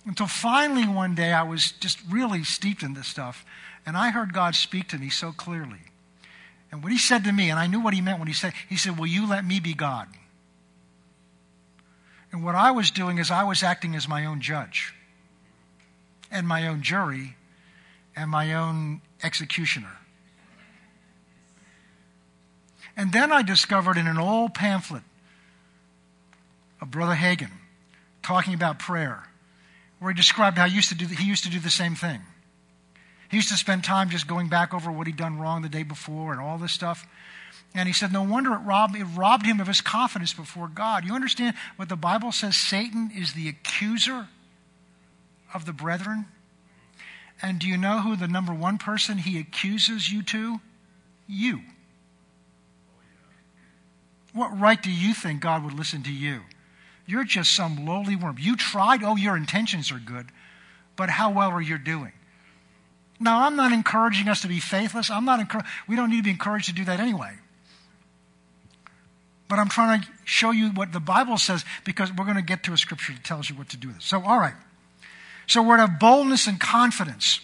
[0.06, 3.44] Until finally one day I was just really steeped in this stuff.
[3.86, 5.91] And I heard God speak to me so clearly.
[6.72, 8.54] And what he said to me, and I knew what he meant when he said,
[8.70, 10.08] he said, Will you let me be God?
[12.32, 14.94] And what I was doing is I was acting as my own judge
[16.32, 17.36] and my own jury
[18.16, 19.98] and my own executioner.
[22.96, 25.04] And then I discovered in an old pamphlet
[26.80, 27.52] of Brother Hagin
[28.24, 29.24] talking about prayer,
[30.00, 32.22] where he described how he used to do, he used to do the same thing.
[33.32, 35.84] He used to spend time just going back over what he'd done wrong the day
[35.84, 37.08] before and all this stuff.
[37.74, 41.06] And he said, No wonder it robbed, it robbed him of his confidence before God.
[41.06, 42.58] You understand what the Bible says?
[42.58, 44.28] Satan is the accuser
[45.54, 46.26] of the brethren.
[47.42, 50.60] And do you know who the number one person he accuses you to?
[51.26, 51.62] You.
[54.34, 56.42] What right do you think God would listen to you?
[57.06, 58.36] You're just some lowly worm.
[58.38, 60.28] You tried, oh, your intentions are good,
[60.98, 62.12] but how well are you doing?
[63.22, 65.12] Now, I'm not encouraging us to be faithless.
[65.12, 65.70] I'm not encouraged.
[65.88, 67.34] We don't need to be encouraged to do that anyway.
[69.48, 72.64] But I'm trying to show you what the Bible says because we're going to get
[72.64, 73.90] to a scripture that tells you what to do.
[73.90, 74.02] With it.
[74.02, 74.56] So, all right.
[75.46, 77.42] So we're to have boldness and confidence.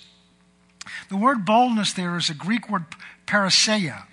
[1.09, 2.85] The word boldness there is a Greek word
[3.27, 4.03] parrhesia.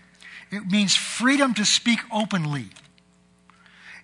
[0.50, 2.66] It means freedom to speak openly.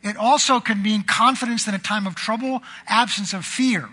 [0.02, 3.90] It also can mean confidence in a time of trouble, absence of fear.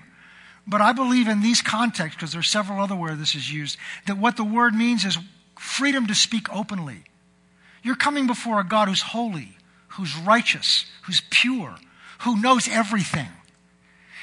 [0.68, 4.18] But I believe in these contexts, because there's several other where this is used, that
[4.18, 5.18] what the word means is
[5.58, 7.06] freedom to speak openly.
[7.84, 9.58] You're coming before a God who's holy,
[9.90, 11.76] who's righteous, who's pure,
[12.20, 13.30] who knows everything.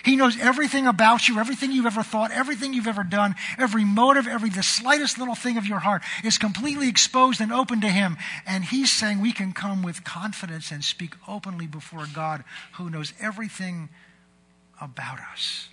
[0.05, 4.27] He knows everything about you, everything you've ever thought, everything you've ever done, every motive,
[4.27, 8.19] every the slightest little thing of your heart is completely exposed and open to him.
[8.47, 13.15] And he's saying we can come with confidence and speak openly before God who knows
[13.19, 13.89] everything
[14.79, 15.69] about us.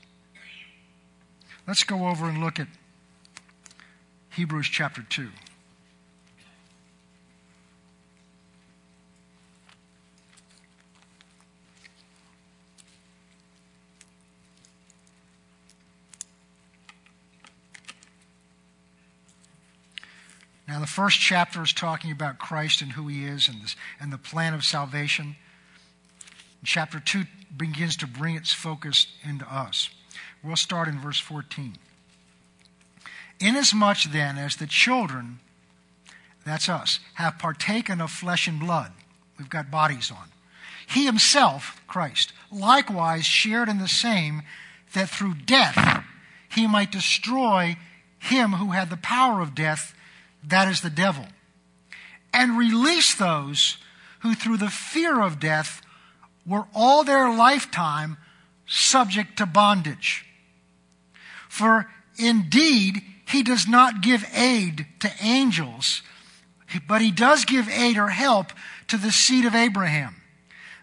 [1.68, 2.68] Let's go over and look at
[4.32, 5.30] Hebrews chapter 2.
[20.68, 24.12] Now, the first chapter is talking about Christ and who he is and, this, and
[24.12, 25.36] the plan of salvation.
[26.64, 27.26] Chapter 2
[27.58, 29.90] begins to bring its focus into us.
[30.44, 31.78] We'll start in verse 14.
[33.40, 35.40] Inasmuch then as the children,
[36.46, 38.92] that's us, have partaken of flesh and blood,
[39.38, 40.30] we've got bodies on.
[40.88, 44.42] He himself, Christ, likewise shared in the same,
[44.94, 46.04] that through death
[46.50, 47.78] he might destroy
[48.20, 49.96] him who had the power of death,
[50.44, 51.26] that is the devil,
[52.34, 53.78] and release those
[54.20, 55.82] who through the fear of death
[56.46, 58.18] were all their lifetime
[58.72, 60.26] subject to bondage.
[61.50, 66.02] For indeed, he does not give aid to angels,
[66.88, 68.48] but he does give aid or help
[68.88, 70.16] to the seed of Abraham.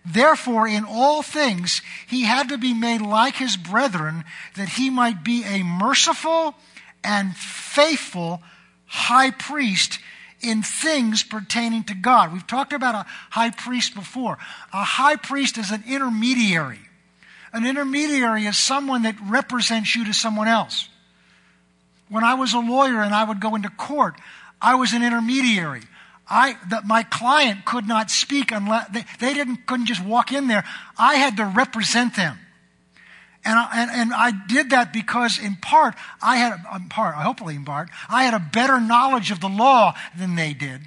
[0.05, 4.25] Therefore, in all things, he had to be made like his brethren,
[4.57, 6.55] that he might be a merciful
[7.03, 8.43] and faithful
[8.87, 9.99] high priest
[10.41, 12.33] in things pertaining to God.
[12.33, 14.39] We've talked about a high priest before.
[14.73, 16.88] A high priest is an intermediary.
[17.53, 20.89] An intermediary is someone that represents you to someone else.
[22.09, 24.15] When I was a lawyer and I would go into court,
[24.61, 25.83] I was an intermediary.
[26.31, 30.47] I, that my client could not speak unless they, they didn't, couldn't just walk in
[30.47, 30.65] there.
[30.99, 32.39] I had to represent them.
[33.45, 37.23] And I, and, and I did that because in part, I had, in part, I
[37.23, 40.83] hopefully in part, I had a better knowledge of the law than they did.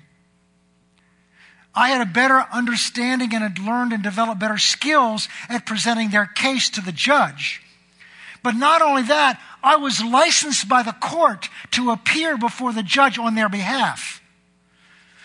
[1.73, 6.25] I had a better understanding and had learned and developed better skills at presenting their
[6.25, 7.61] case to the judge.
[8.43, 13.17] But not only that, I was licensed by the court to appear before the judge
[13.17, 14.21] on their behalf.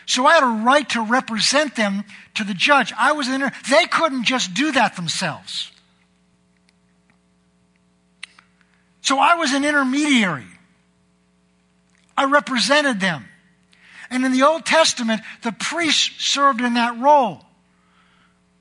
[0.06, 2.04] So I had a right to represent them
[2.34, 2.92] to the judge.
[2.96, 3.40] I was in.
[3.68, 5.72] They couldn't just do that themselves.
[9.00, 10.46] So I was an intermediary.
[12.16, 13.24] I represented them.
[14.10, 17.42] And in the Old Testament, the priest served in that role.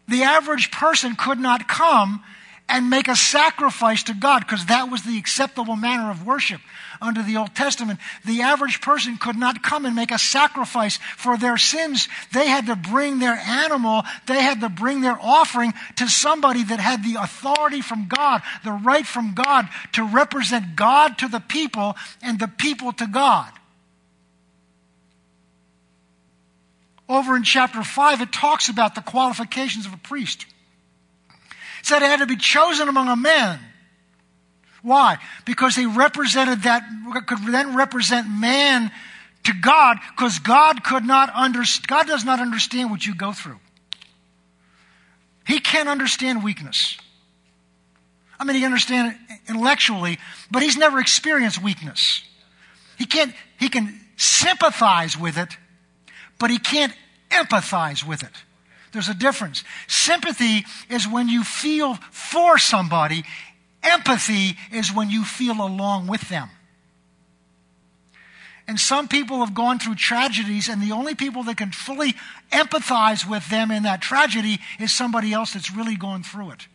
[0.07, 2.23] The average person could not come
[2.67, 6.61] and make a sacrifice to God because that was the acceptable manner of worship
[7.01, 7.99] under the Old Testament.
[8.25, 12.07] The average person could not come and make a sacrifice for their sins.
[12.33, 16.79] They had to bring their animal, they had to bring their offering to somebody that
[16.79, 21.95] had the authority from God, the right from God to represent God to the people
[22.23, 23.51] and the people to God.
[27.07, 30.45] Over in chapter 5, it talks about the qualifications of a priest
[31.85, 33.59] said it had to be chosen among a man.
[34.81, 35.17] Why?
[35.45, 36.83] Because he represented that,
[37.27, 38.91] could then represent man
[39.43, 43.59] to God, because God could not understand, God does not understand what you go through.
[45.45, 46.97] He can't understand weakness.
[48.39, 50.17] I mean, he can understand it intellectually,
[50.49, 52.23] but he's never experienced weakness.
[52.97, 55.55] He can't, he can sympathize with it,
[56.39, 56.93] but he can't
[57.29, 58.31] empathize with it.
[58.91, 59.63] There's a difference.
[59.87, 63.25] Sympathy is when you feel for somebody,
[63.83, 66.49] empathy is when you feel along with them.
[68.67, 72.15] And some people have gone through tragedies, and the only people that can fully
[72.51, 76.67] empathize with them in that tragedy is somebody else that's really gone through it.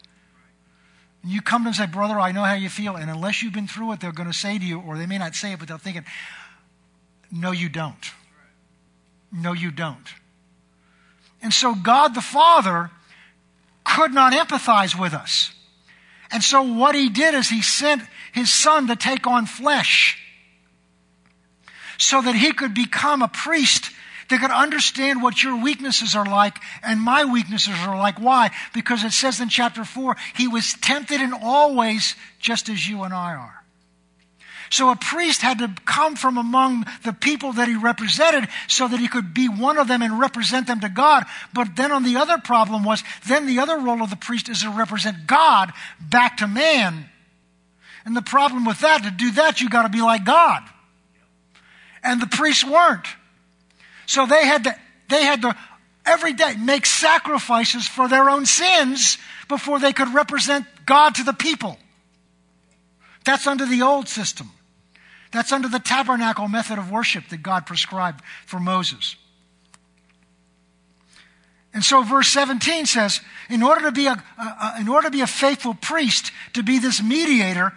[1.22, 2.96] And you come to them and say, Brother, I know how you feel.
[2.96, 5.18] And unless you've been through it, they're going to say to you, or they may
[5.18, 6.04] not say it, but they're thinking,
[7.32, 8.12] No, you don't.
[9.32, 10.06] No, you don't.
[11.42, 12.90] And so God the Father
[13.84, 15.52] could not empathize with us.
[16.30, 20.18] And so what he did is he sent his son to take on flesh
[21.98, 23.90] so that he could become a priest
[24.28, 28.20] that could understand what your weaknesses are like and my weaknesses are like.
[28.20, 28.50] Why?
[28.72, 33.02] Because it says in chapter 4, he was tempted in all ways just as you
[33.02, 33.59] and I are.
[34.70, 39.00] So a priest had to come from among the people that he represented so that
[39.00, 41.24] he could be one of them and represent them to God.
[41.52, 44.62] But then on the other problem was, then the other role of the priest is
[44.62, 47.10] to represent God back to man.
[48.04, 50.62] And the problem with that, to do that, you got to be like God.
[52.04, 53.06] And the priests weren't.
[54.06, 54.76] So they had to,
[55.08, 55.56] they had to
[56.06, 61.32] every day make sacrifices for their own sins before they could represent God to the
[61.32, 61.76] people.
[63.24, 64.50] That's under the old system.
[65.32, 69.16] That's under the tabernacle method of worship that God prescribed for Moses.
[71.72, 74.22] And so verse 17 says, in order to be a,
[74.80, 77.72] in order to be a faithful priest, to be this mediator,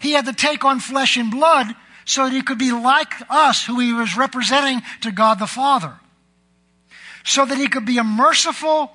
[0.00, 1.68] he had to take on flesh and blood
[2.04, 5.94] so that he could be like us who he was representing to God the Father.
[7.24, 8.90] So that he could be a merciful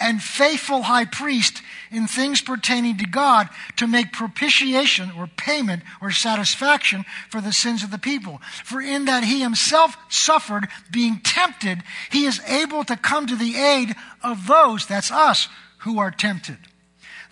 [0.00, 6.10] and faithful high priest in things pertaining to God to make propitiation or payment or
[6.10, 8.40] satisfaction for the sins of the people.
[8.64, 13.56] For in that he himself suffered being tempted, he is able to come to the
[13.56, 16.58] aid of those, that's us, who are tempted.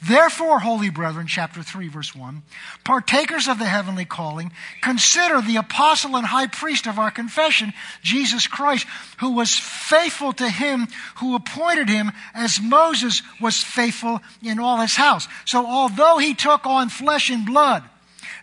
[0.01, 2.43] Therefore, holy brethren, chapter 3, verse 1,
[2.85, 8.47] partakers of the heavenly calling, consider the apostle and high priest of our confession, Jesus
[8.47, 8.87] Christ,
[9.19, 14.95] who was faithful to him who appointed him as Moses was faithful in all his
[14.95, 15.27] house.
[15.45, 17.83] So although he took on flesh and blood,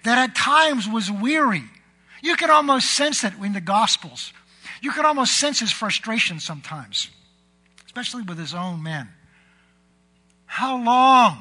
[0.04, 1.64] that at times was weary,
[2.22, 4.34] you can almost sense it in the Gospels.
[4.82, 7.10] You can almost sense his frustration sometimes,
[7.86, 9.10] especially with his own men.
[10.56, 11.38] How long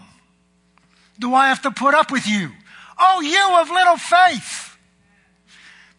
[1.20, 2.50] do I have to put up with you?
[2.98, 4.76] Oh, you of little faith.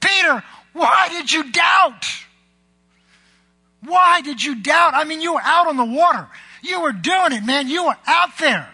[0.02, 2.04] Peter, why did you doubt?
[3.86, 4.96] Why did you doubt?
[4.96, 6.28] I mean, you were out on the water.
[6.62, 7.70] You were doing it, man.
[7.70, 8.68] You were out there.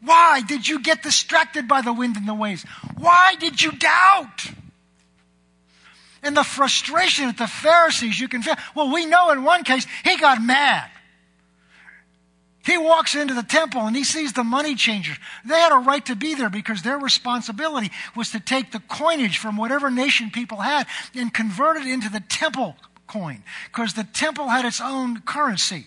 [0.00, 2.64] Why did you get distracted by the wind and the waves?
[2.96, 4.52] Why did you doubt?
[6.22, 8.54] And the frustration at the Pharisees, you can feel.
[8.76, 10.88] Well, we know in one case, he got mad.
[12.64, 15.18] He walks into the temple and he sees the money changers.
[15.44, 19.36] They had a right to be there because their responsibility was to take the coinage
[19.36, 24.48] from whatever nation people had and convert it into the temple coin because the temple
[24.48, 25.86] had its own currency.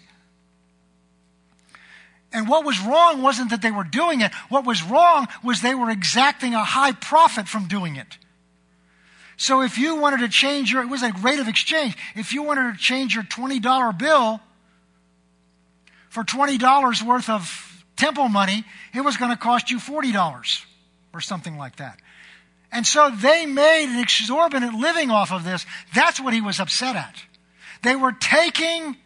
[2.32, 4.32] And what was wrong wasn't that they were doing it.
[4.50, 8.20] What was wrong was they were exacting a high profit from doing it.
[9.36, 11.98] So if you wanted to change your, it was a rate of exchange.
[12.16, 14.42] If you wanted to change your $20 bill
[16.18, 20.66] for $20 worth of temple money, it was going to cost you $40
[21.14, 22.00] or something like that.
[22.72, 25.64] And so they made an exorbitant living off of this.
[25.94, 27.14] That's what he was upset at.
[27.84, 28.98] They were taking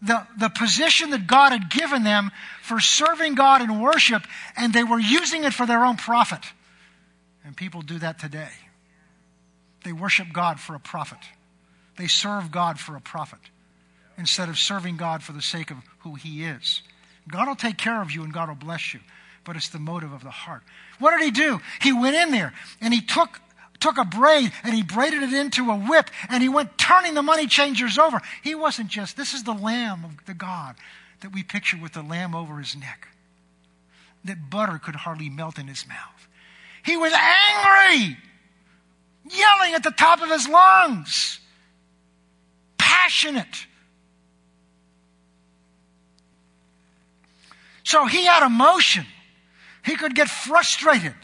[0.00, 2.30] the, the position that God had given them
[2.62, 4.22] for serving God in worship,
[4.56, 6.40] and they were using it for their own profit.
[7.44, 8.52] And people do that today.
[9.84, 11.18] They worship God for a profit.
[11.98, 13.40] They serve God for a profit
[14.18, 16.82] instead of serving God for the sake of who He is.
[17.28, 19.00] God will take care of you and God will bless you,
[19.44, 20.62] but it's the motive of the heart.
[20.98, 21.60] What did He do?
[21.80, 23.40] He went in there and He took
[23.80, 27.22] took a braid and he braided it into a whip and he went turning the
[27.22, 28.18] money changers over.
[28.42, 30.76] He wasn't just, this is the Lamb of the God
[31.24, 33.08] that we picture with the lamb over his neck,
[34.24, 36.28] that butter could hardly melt in his mouth.
[36.84, 38.18] He was angry,
[39.30, 41.40] yelling at the top of his lungs,
[42.76, 43.66] passionate.
[47.84, 49.06] So he had emotion.
[49.84, 51.14] He could get frustrated.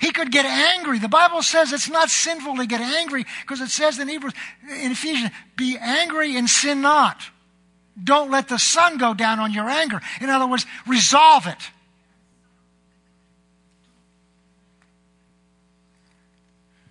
[0.00, 0.98] He could get angry.
[0.98, 4.92] The Bible says it's not sinful to get angry because it says in Hebrews, in
[4.92, 7.22] Ephesians, be angry and sin not.
[8.02, 10.00] Don't let the sun go down on your anger.
[10.20, 11.70] In other words, resolve it.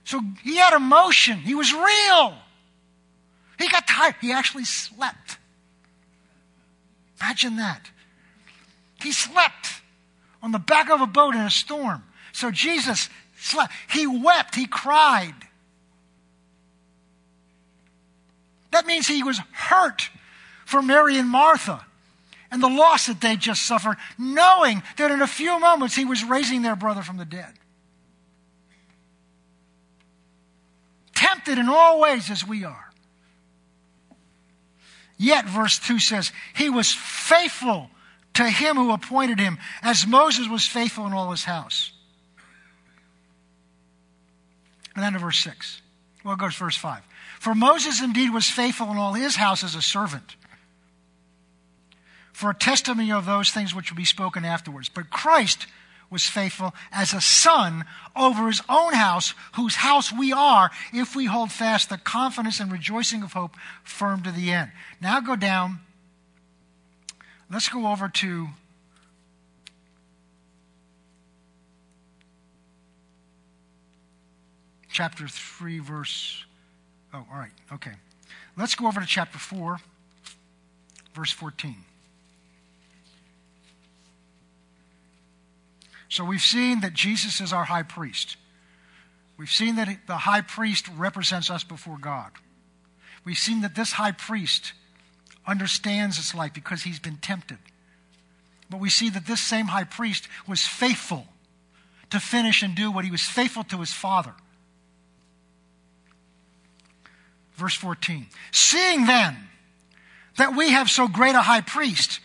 [0.06, 1.38] So he had emotion.
[1.38, 2.36] He was real.
[3.60, 4.15] He got tired.
[4.21, 5.38] He actually slept.
[7.21, 7.89] Imagine that.
[9.03, 9.81] He slept
[10.41, 12.03] on the back of a boat in a storm.
[12.31, 13.73] So Jesus slept.
[13.89, 14.55] He wept.
[14.55, 15.35] He cried.
[18.71, 20.09] That means he was hurt
[20.65, 21.85] for Mary and Martha
[22.49, 26.23] and the loss that they just suffered, knowing that in a few moments he was
[26.23, 27.53] raising their brother from the dead.
[31.13, 32.89] Tempted in all ways as we are.
[35.17, 37.89] Yet, verse 2 says, He was faithful
[38.35, 41.91] to him who appointed him, as Moses was faithful in all his house.
[44.95, 45.81] And then to verse 6.
[46.23, 47.01] Well, it goes verse 5.
[47.39, 50.35] For Moses indeed was faithful in all his house as a servant,
[52.31, 54.89] for a testimony of those things which will be spoken afterwards.
[54.89, 55.67] But Christ
[56.09, 61.25] was faithful as a son over his own house, whose house we are, if we
[61.25, 64.71] hold fast the confidence and rejoicing of hope firm to the end.
[65.01, 65.79] Now go down
[67.53, 68.47] Let's go over to
[74.91, 76.45] chapter 3, verse.
[77.13, 77.51] Oh, all right.
[77.71, 77.91] Okay.
[78.57, 79.77] Let's go over to chapter 4,
[81.13, 81.75] verse 14.
[86.09, 88.37] So we've seen that Jesus is our high priest.
[89.37, 92.31] We've seen that the high priest represents us before God.
[93.23, 94.73] We've seen that this high priest
[95.45, 97.58] understands its life because he's been tempted.
[98.69, 101.27] But we see that this same high priest was faithful
[102.10, 104.34] to finish and do what he was faithful to his father.
[107.56, 108.27] Verse 14.
[108.51, 109.38] Seeing then
[110.38, 112.19] that we have so great a high priest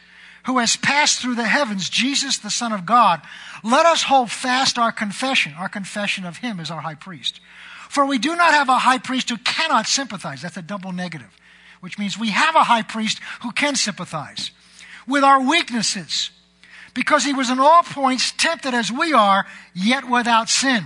[0.44, 3.20] who has passed through the heavens, Jesus, the Son of God,
[3.62, 5.52] let us hold fast our confession.
[5.58, 7.40] Our confession of him as our high priest.
[7.90, 10.40] For we do not have a high priest who cannot sympathize.
[10.40, 11.36] That's a double negative
[11.80, 14.50] which means we have a high priest who can sympathize
[15.06, 16.30] with our weaknesses
[16.94, 20.84] because he was in all points tempted as we are, yet without sin.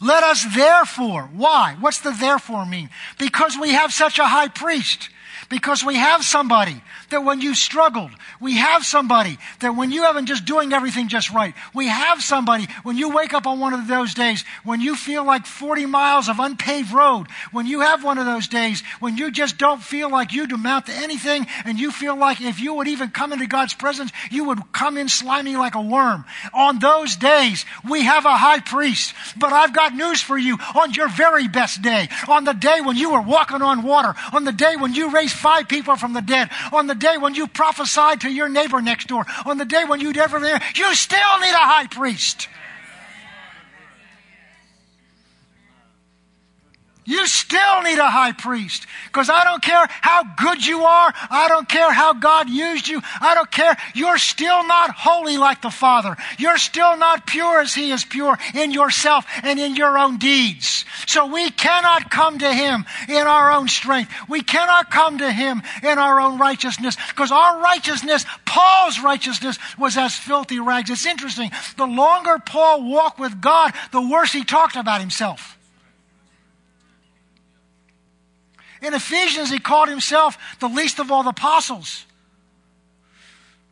[0.00, 1.76] Let us therefore, why?
[1.78, 2.90] What's the therefore mean?
[3.18, 5.10] Because we have such a high priest,
[5.48, 10.26] because we have somebody that when you struggled, we have somebody that when you haven't
[10.26, 13.88] just doing everything just right, we have somebody when you wake up on one of
[13.88, 18.18] those days, when you feel like 40 miles of unpaved road, when you have one
[18.18, 21.90] of those days, when you just don't feel like you amount to anything, and you
[21.90, 25.56] feel like if you would even come into God's presence, you would come in slimy
[25.56, 26.24] like a worm.
[26.52, 29.14] On those days, we have a high priest.
[29.36, 30.58] But I've got news for you.
[30.74, 34.44] On your very best day, on the day when you were walking on water, on
[34.44, 37.48] the day when you raised five people from the dead, on the day when you
[37.48, 41.40] prophesied to your neighbor next door, on the day when you did everything, you still
[41.40, 42.48] need a high priest.
[47.04, 48.86] You still need a high priest.
[49.06, 51.12] Because I don't care how good you are.
[51.30, 53.00] I don't care how God used you.
[53.20, 53.76] I don't care.
[53.94, 56.16] You're still not holy like the Father.
[56.38, 60.84] You're still not pure as He is pure in yourself and in your own deeds.
[61.06, 64.12] So we cannot come to Him in our own strength.
[64.28, 66.96] We cannot come to Him in our own righteousness.
[67.08, 70.90] Because our righteousness, Paul's righteousness, was as filthy rags.
[70.90, 71.50] It's interesting.
[71.76, 75.56] The longer Paul walked with God, the worse he talked about himself.
[78.82, 82.06] In Ephesians, he called himself the least of all the apostles.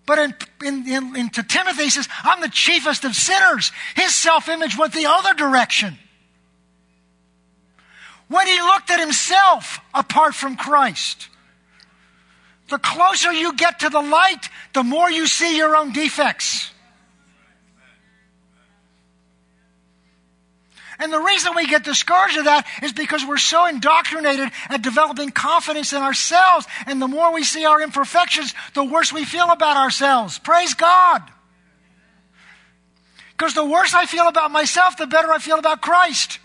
[0.07, 0.35] But in,
[0.65, 3.73] in, in, in to Timothy, he says, I'm the chiefest of sinners.
[3.95, 5.99] His self image went the other direction.
[8.29, 11.29] When he looked at himself apart from Christ,
[12.69, 16.71] the closer you get to the light, the more you see your own defects.
[20.99, 25.31] And the reason we get discouraged of that is because we're so indoctrinated at developing
[25.31, 26.67] confidence in ourselves.
[26.87, 30.39] And the more we see our imperfections, the worse we feel about ourselves.
[30.41, 31.23] Praise God.
[33.31, 36.41] Because the worse I feel about myself, the better I feel about Christ.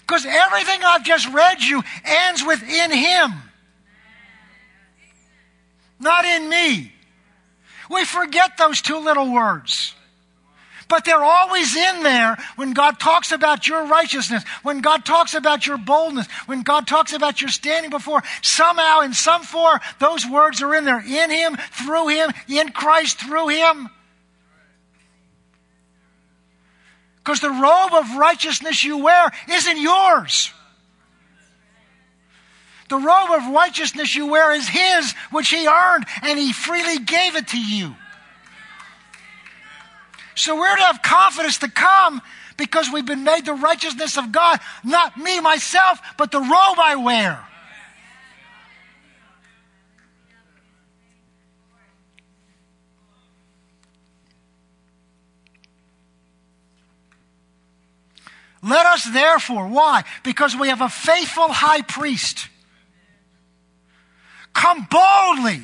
[0.00, 3.34] Because everything I've just read you ends with in Him,
[6.00, 6.92] not in me.
[7.88, 9.94] We forget those two little words.
[10.88, 15.66] But they're always in there when God talks about your righteousness, when God talks about
[15.66, 18.22] your boldness, when God talks about your standing before.
[18.40, 21.00] Somehow, in some form, those words are in there.
[21.00, 23.90] In Him, through Him, in Christ, through Him.
[27.18, 30.50] Because the robe of righteousness you wear isn't yours.
[32.88, 37.36] The robe of righteousness you wear is His, which He earned, and He freely gave
[37.36, 37.94] it to you.
[40.38, 42.22] So we're to have confidence to come
[42.56, 46.94] because we've been made the righteousness of God, not me, myself, but the robe I
[46.94, 47.44] wear.
[58.62, 60.04] Let us therefore, why?
[60.22, 62.48] Because we have a faithful high priest.
[64.52, 65.62] Come boldly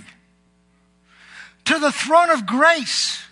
[1.66, 3.23] to the throne of grace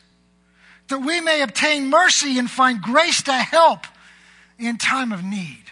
[0.89, 3.87] that we may obtain mercy and find grace to help
[4.59, 5.65] in time of need.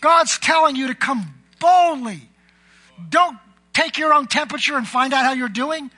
[0.00, 2.20] God's telling you to come boldly.
[3.08, 3.38] Don't
[3.72, 5.90] take your own temperature and find out how you're doing.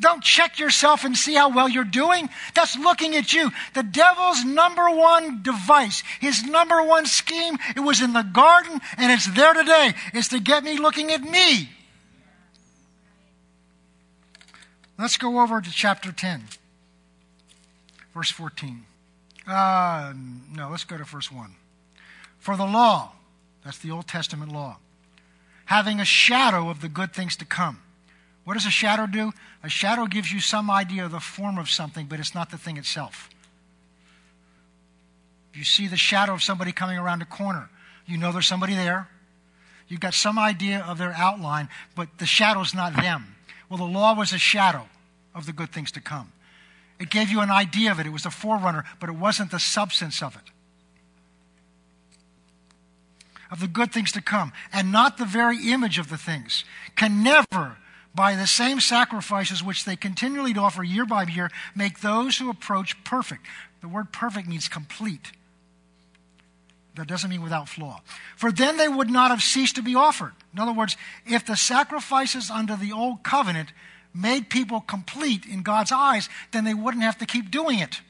[0.00, 2.28] Don't check yourself and see how well you're doing.
[2.54, 3.50] That's looking at you.
[3.74, 9.10] The devil's number one device, his number one scheme, it was in the garden and
[9.10, 9.94] it's there today.
[10.14, 11.68] is to get me looking at me.
[14.98, 16.44] Let's go over to chapter 10.
[18.12, 18.84] Verse 14.
[19.46, 20.12] Uh,
[20.52, 21.54] no, let's go to verse 1.
[22.38, 23.12] For the law,
[23.64, 24.78] that's the Old Testament law,
[25.66, 27.80] having a shadow of the good things to come.
[28.44, 29.32] What does a shadow do?
[29.62, 32.58] A shadow gives you some idea of the form of something, but it's not the
[32.58, 33.28] thing itself.
[35.54, 37.68] You see the shadow of somebody coming around a corner,
[38.06, 39.08] you know there's somebody there.
[39.86, 43.36] You've got some idea of their outline, but the shadow's not them.
[43.68, 44.88] Well, the law was a shadow
[45.34, 46.32] of the good things to come.
[46.98, 48.06] It gave you an idea of it.
[48.06, 50.50] It was a forerunner, but it wasn't the substance of it.
[53.50, 56.64] Of the good things to come, and not the very image of the things,
[56.96, 57.76] can never,
[58.14, 63.02] by the same sacrifices which they continually offer year by year, make those who approach
[63.04, 63.46] perfect.
[63.80, 65.32] The word perfect means complete.
[66.98, 68.02] That doesn't mean without flaw.
[68.36, 70.32] For then they would not have ceased to be offered.
[70.52, 73.72] In other words, if the sacrifices under the old covenant
[74.12, 78.00] made people complete in God's eyes, then they wouldn't have to keep doing it.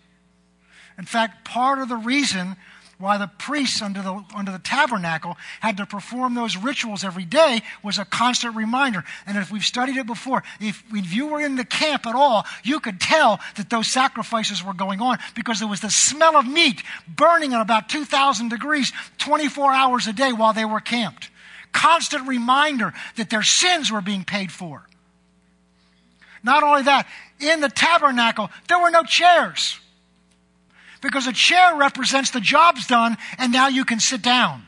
[0.96, 2.56] In fact, part of the reason
[2.98, 7.62] why the priests under the, under the tabernacle had to perform those rituals every day
[7.82, 9.04] was a constant reminder.
[9.24, 12.44] And if we've studied it before, if, if you were in the camp at all,
[12.64, 16.46] you could tell that those sacrifices were going on because there was the smell of
[16.46, 21.30] meat burning at about 2,000 degrees 24 hours a day while they were camped.
[21.70, 24.84] constant reminder that their sins were being paid for.
[26.42, 27.06] Not only that,
[27.38, 29.78] in the tabernacle, there were no chairs.
[31.00, 34.64] Because a chair represents the job's done, and now you can sit down.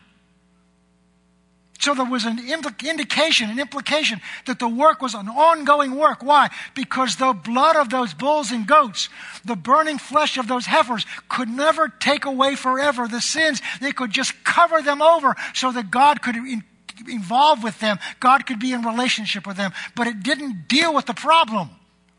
[1.80, 6.22] So there was an indication, an implication that the work was an ongoing work.
[6.22, 6.50] Why?
[6.74, 9.08] Because the blood of those bulls and goats,
[9.46, 13.62] the burning flesh of those heifers could never take away forever the sins.
[13.80, 16.64] They could just cover them over so that God could in,
[17.08, 17.98] involve with them.
[18.20, 19.72] God could be in relationship with them.
[19.96, 21.70] But it didn't deal with the problem.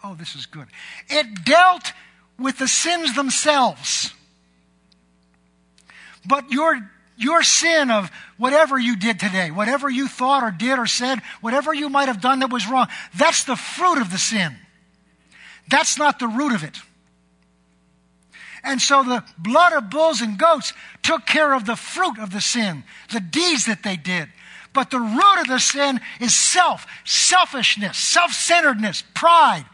[0.03, 0.65] Oh, this is good.
[1.07, 1.93] It dealt
[2.43, 4.13] with the sins themselves.
[6.25, 6.79] But your
[7.17, 11.71] your sin of whatever you did today, whatever you thought or did or said, whatever
[11.71, 14.55] you might have done that was wrong, that's the fruit of the sin.
[15.69, 16.77] That's not the root of it.
[18.63, 20.73] And so the blood of bulls and goats
[21.03, 24.29] took care of the fruit of the sin, the deeds that they did.
[24.73, 29.65] But the root of the sin is self, selfishness, self centeredness, pride.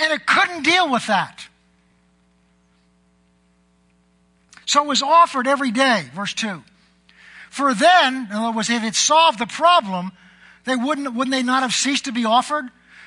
[0.00, 1.46] And it couldn't deal with that.
[4.64, 6.62] So it was offered every day, verse 2.
[7.50, 10.12] For then, in other words, if it solved the problem,
[10.64, 12.66] they wouldn't, wouldn't they not have ceased to be offered?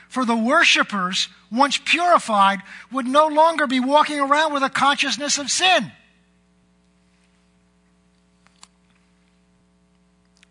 [0.10, 2.60] For the worshippers, once purified,
[2.92, 5.92] would no longer be walking around with a consciousness of sin.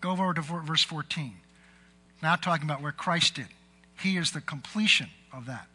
[0.01, 1.35] Go over to verse 14.
[2.23, 3.47] Now talking about where Christ did.
[4.01, 5.69] He is the completion of that,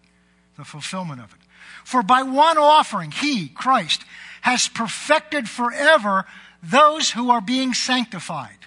[0.57, 1.39] the fulfillment of it.
[1.83, 4.03] For by one offering, He, Christ,
[4.41, 6.25] has perfected forever
[6.61, 8.57] those who are being sanctified.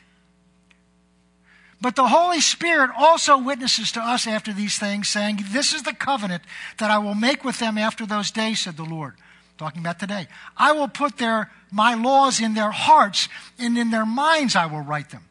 [1.81, 5.95] But the Holy Spirit also witnesses to us after these things, saying, This is the
[5.95, 6.43] covenant
[6.79, 9.15] that I will make with them after those days, said the Lord.
[9.57, 10.29] Talking about today.
[10.57, 13.29] I will put their, my laws in their hearts,
[13.59, 15.25] and in their minds I will write them.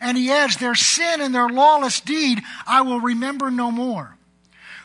[0.00, 4.16] And he adds, Their sin and their lawless deed I will remember no more.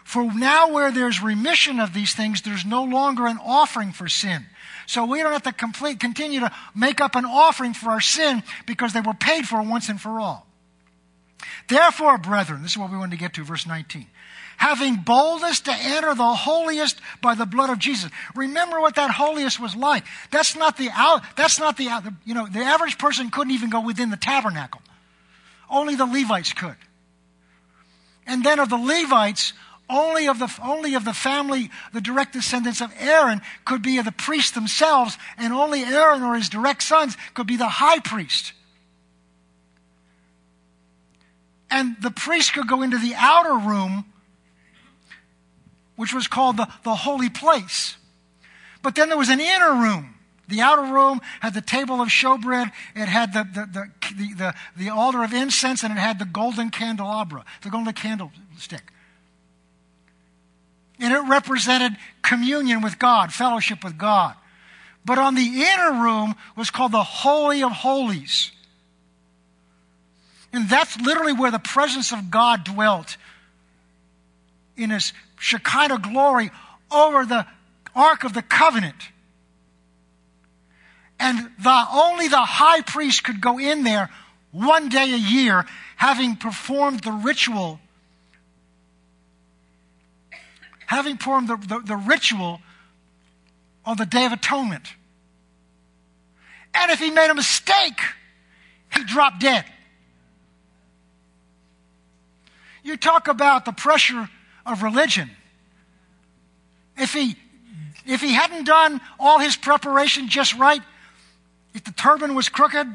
[0.06, 4.46] For now, where there's remission of these things, there's no longer an offering for sin.
[4.86, 8.44] So we don't have to complete, continue to make up an offering for our sin
[8.68, 10.46] because they were paid for once and for all.
[11.68, 14.06] Therefore, brethren, this is what we wanted to get to, verse 19.
[14.58, 18.12] Having boldness to enter the holiest by the blood of Jesus.
[18.36, 20.06] Remember what that holiest was like.
[20.30, 21.90] That's not the out, that's not the,
[22.26, 24.82] you know, the average person couldn't even go within the tabernacle.
[25.68, 26.78] Only the Levites could.
[28.28, 29.54] And then of the Levites,
[29.90, 34.06] only of the only of the family, the direct descendants of Aaron could be of
[34.06, 38.54] the priests themselves, and only Aaron or his direct sons could be the high priest.
[41.70, 44.06] And the priest could go into the outer room,
[45.96, 47.98] which was called the, the holy place.
[48.82, 50.16] But then there was an inner room.
[50.48, 54.54] The outer room had the table of showbread, it had the, the, the, the, the,
[54.78, 58.92] the altar of incense, and it had the golden candelabra, the golden candlestick.
[61.00, 64.36] And it represented communion with God, fellowship with God.
[65.04, 68.52] But on the inner room was called the Holy of Holies.
[70.52, 73.18] And that's literally where the presence of God dwelt
[74.78, 76.50] in his Shekinah glory
[76.92, 77.46] over the
[77.94, 78.96] Ark of the Covenant.
[81.20, 84.10] And the, only the high priest could go in there
[84.52, 85.66] one day a year,
[85.98, 87.80] having performed the ritual
[90.86, 92.62] having performed the, the, the ritual
[93.86, 94.88] on the Day of Atonement.
[96.74, 98.00] And if he made a mistake,
[98.94, 99.66] he dropped dead.
[102.84, 104.30] You talk about the pressure
[104.66, 105.32] of religion.
[106.98, 107.36] If he,
[108.06, 110.82] if he hadn't done all his preparation just right,
[111.74, 112.88] if the turban was crooked,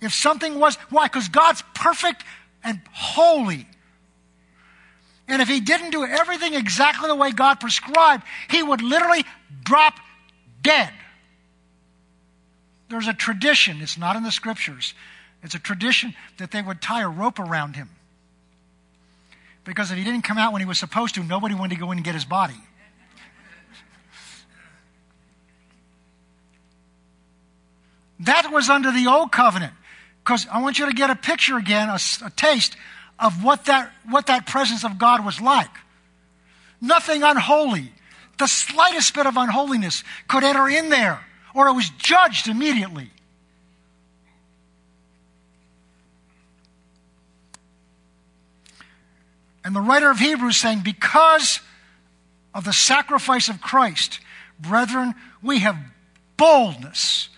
[0.00, 1.06] if something was, why?
[1.06, 2.24] Because God's perfect
[2.62, 3.66] and holy.
[5.26, 9.24] And if he didn't do everything exactly the way God prescribed, he would literally
[9.62, 9.94] drop
[10.62, 10.90] dead.
[12.88, 14.94] There's a tradition, it's not in the scriptures,
[15.42, 17.88] it's a tradition that they would tie a rope around him.
[19.64, 21.90] Because if he didn't come out when he was supposed to, nobody wanted to go
[21.90, 22.54] in and get his body.
[28.20, 29.72] That was under the old covenant.
[30.22, 32.76] Because I want you to get a picture again, a, a taste
[33.18, 35.70] of what that, what that presence of God was like.
[36.80, 37.92] Nothing unholy,
[38.38, 43.10] the slightest bit of unholiness could enter in there, or it was judged immediately.
[49.64, 51.60] And the writer of Hebrews saying, because
[52.54, 54.20] of the sacrifice of Christ,
[54.60, 55.78] brethren, we have
[56.36, 57.30] boldness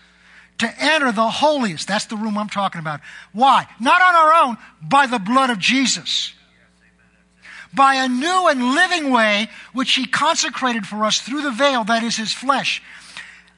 [0.59, 1.87] to enter the holiest.
[1.87, 3.01] That's the room I'm talking about.
[3.31, 3.67] Why?
[3.79, 6.33] Not on our own, by the blood of Jesus.
[7.73, 12.03] By a new and living way which he consecrated for us through the veil, that
[12.03, 12.81] is his flesh.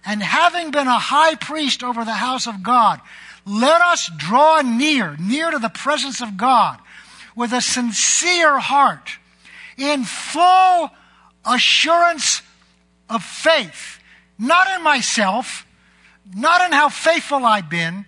[0.05, 2.99] And having been a high priest over the house of God,
[3.45, 6.79] let us draw near, near to the presence of God,
[7.35, 9.09] with a sincere heart,
[9.77, 10.89] in full
[11.45, 12.41] assurance
[13.09, 13.99] of faith,
[14.37, 15.65] not in myself,
[16.35, 18.05] not in how faithful I've been,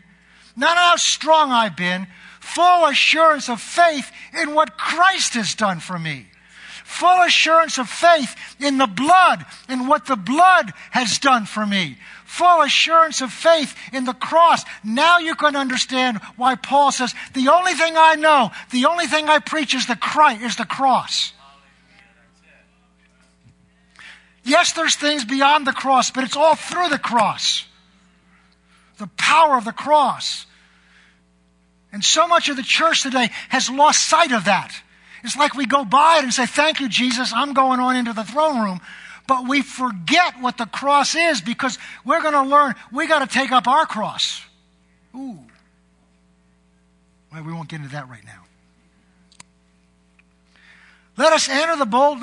[0.56, 2.08] not in how strong I've been,
[2.40, 6.28] full assurance of faith in what Christ has done for me.
[6.84, 11.98] Full assurance of faith in the blood and what the blood has done for me.
[12.26, 14.64] Full assurance of faith in the cross.
[14.84, 19.30] Now you can understand why Paul says, the only thing I know, the only thing
[19.30, 21.32] I preach is the Christ, is the cross.
[24.44, 27.66] Yes, there's things beyond the cross, but it's all through the cross.
[29.02, 30.45] The power of the cross.
[31.91, 34.80] And so much of the church today has lost sight of that.
[35.24, 38.14] It's like we go by it and say, Thank you, Jesus, I'm going on into
[38.14, 38.80] the throne room.
[39.28, 43.28] But we forget what the cross is because we're going to learn we got to
[43.28, 44.43] take up our cross.
[45.16, 45.39] Ooh.
[47.34, 48.43] Well, we won't get into that right now.
[51.18, 52.22] Let us enter the bold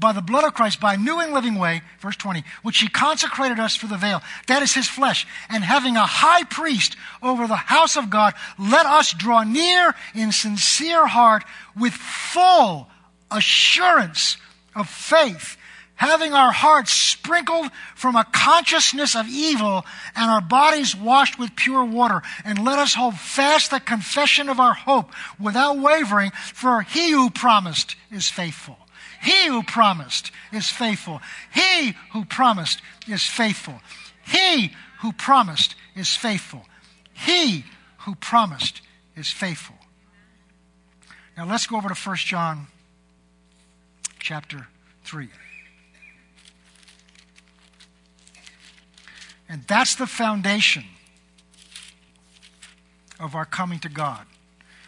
[0.00, 2.88] by the blood of Christ by a new and living way, verse 20, which he
[2.88, 4.22] consecrated us for the veil.
[4.48, 5.26] That is his flesh.
[5.50, 10.32] And having a high priest over the house of God, let us draw near in
[10.32, 11.44] sincere heart
[11.78, 12.88] with full
[13.30, 14.38] assurance
[14.74, 15.58] of faith
[15.96, 19.84] having our hearts sprinkled from a consciousness of evil
[20.16, 22.22] and our bodies washed with pure water.
[22.44, 27.30] And let us hold fast the confession of our hope without wavering, for he who
[27.30, 28.78] promised is faithful.
[29.22, 31.20] He who promised is faithful.
[31.52, 33.80] He who promised is faithful.
[34.26, 36.66] He who promised is faithful.
[37.12, 37.64] He
[38.00, 38.82] who promised
[39.16, 39.76] is faithful.
[41.36, 42.66] Now let's go over to 1 John
[44.18, 44.68] chapter
[45.04, 45.28] 3.
[49.48, 50.84] And that's the foundation
[53.20, 54.26] of our coming to God.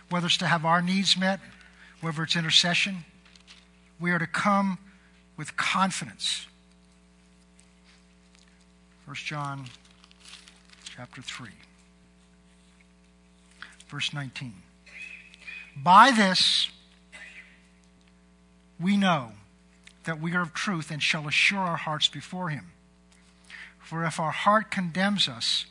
[0.08, 1.40] Whether it's to have our needs met,
[2.00, 3.04] whether it's intercession,
[4.00, 4.78] we are to come
[5.36, 6.46] with confidence.
[9.04, 9.66] 1 John
[10.84, 11.50] chapter 3,
[13.88, 14.54] verse 19.
[15.76, 16.70] By this
[18.80, 19.32] we know
[20.04, 22.72] that we are of truth and shall assure our hearts before him.
[23.86, 25.64] For if our heart condemns us,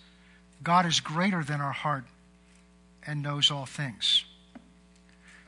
[0.63, 2.05] God is greater than our heart
[3.05, 4.23] and knows all things.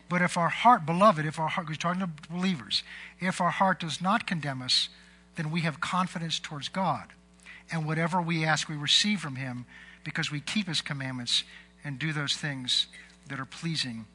[0.09, 2.83] But if our heart, beloved, if our heart, we're talking to believers,
[3.21, 4.89] if our heart does not condemn us,
[5.37, 7.07] then we have confidence towards God.
[7.71, 9.65] And whatever we ask, we receive from Him
[10.03, 11.45] because we keep His commandments
[11.85, 12.87] and do those things
[13.29, 14.07] that are pleasing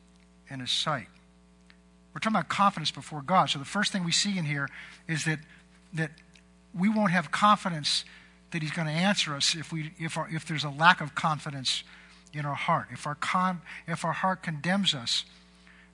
[0.51, 1.09] in His sight.
[2.13, 3.49] We're talking about confidence before God.
[3.49, 4.69] So the first thing we see in here
[5.09, 5.39] is that,
[5.95, 6.11] that
[6.79, 8.05] we won't have confidence
[8.53, 11.15] that He's going to answer us if, we, if, our, if there's a lack of
[11.15, 11.83] confidence
[12.33, 12.89] in our heart.
[12.91, 15.25] If our, con, if our heart condemns us,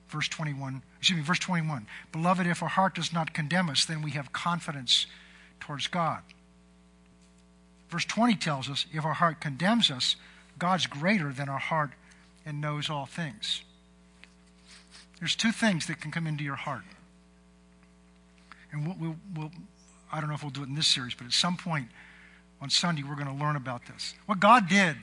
[0.08, 4.02] verse 21, excuse me, verse 21, Beloved, if our heart does not condemn us, then
[4.02, 5.06] we have confidence
[5.60, 6.22] towards God.
[7.90, 10.16] Verse 20 tells us if our heart condemns us,
[10.58, 11.90] God's greater than our heart
[12.44, 13.62] and knows all things.
[15.18, 16.84] There's two things that can come into your heart.
[18.70, 19.50] And we'll, we'll, we'll,
[20.12, 21.88] I don't know if we'll do it in this series, but at some point,
[22.60, 24.14] on Sunday, we're going to learn about this.
[24.26, 24.96] What God did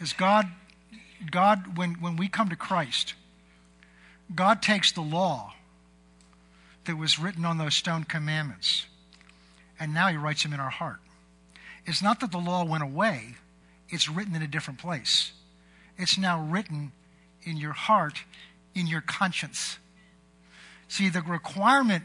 [0.00, 0.46] is God,
[1.30, 3.14] God when, when we come to Christ,
[4.34, 5.54] God takes the law
[6.84, 8.86] that was written on those stone commandments,
[9.80, 11.00] and now He writes them in our heart.
[11.86, 13.36] It's not that the law went away,
[13.88, 15.32] it's written in a different place.
[15.96, 16.92] It's now written
[17.44, 18.24] in your heart,
[18.74, 19.78] in your conscience.
[20.88, 22.04] See, the requirement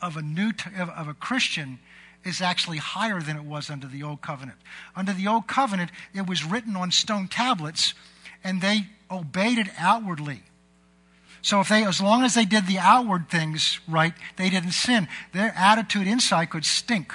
[0.00, 1.78] of a new of a Christian
[2.24, 4.58] is actually higher than it was under the old covenant.
[4.94, 7.94] Under the old covenant, it was written on stone tablets,
[8.44, 10.42] and they obeyed it outwardly.
[11.42, 15.08] So if they, as long as they did the outward things right, they didn't sin.
[15.32, 17.12] Their attitude inside could stink.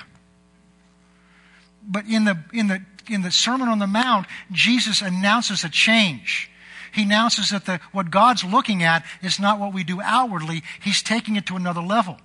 [1.87, 6.51] But in the in the in the Sermon on the Mount, Jesus announces a change.
[6.91, 10.63] He announces that the, what God's looking at is not what we do outwardly.
[10.81, 12.17] He's taking it to another level.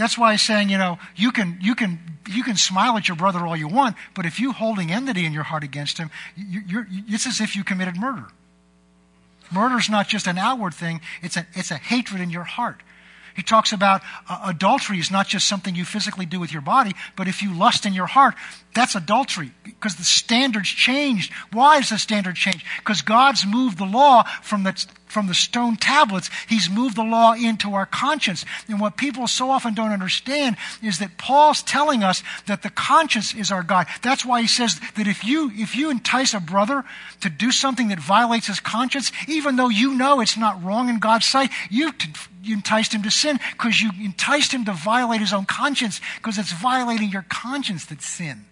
[0.00, 3.18] That's why he's saying, you know, you can, you can, you can smile at your
[3.18, 6.86] brother all you want, but if you're holding enmity in your heart against him, you,
[7.06, 8.24] it's as if you committed murder.
[9.52, 12.80] Murder is not just an outward thing, it's a, it's a hatred in your heart.
[13.36, 16.92] He talks about uh, adultery is not just something you physically do with your body,
[17.14, 18.34] but if you lust in your heart,
[18.74, 21.32] that's adultery because the standards changed.
[21.52, 22.64] Why is the standard changed?
[22.78, 26.30] Because God's moved the law from the, from the stone tablets.
[26.48, 28.44] He's moved the law into our conscience.
[28.68, 33.34] And what people so often don't understand is that Paul's telling us that the conscience
[33.34, 33.88] is our guide.
[34.02, 36.84] That's why he says that if you, if you entice a brother
[37.22, 41.00] to do something that violates his conscience, even though you know it's not wrong in
[41.00, 41.92] God's sight, you,
[42.44, 46.38] you enticed him to sin because you enticed him to violate his own conscience because
[46.38, 48.44] it's violating your conscience that's sin.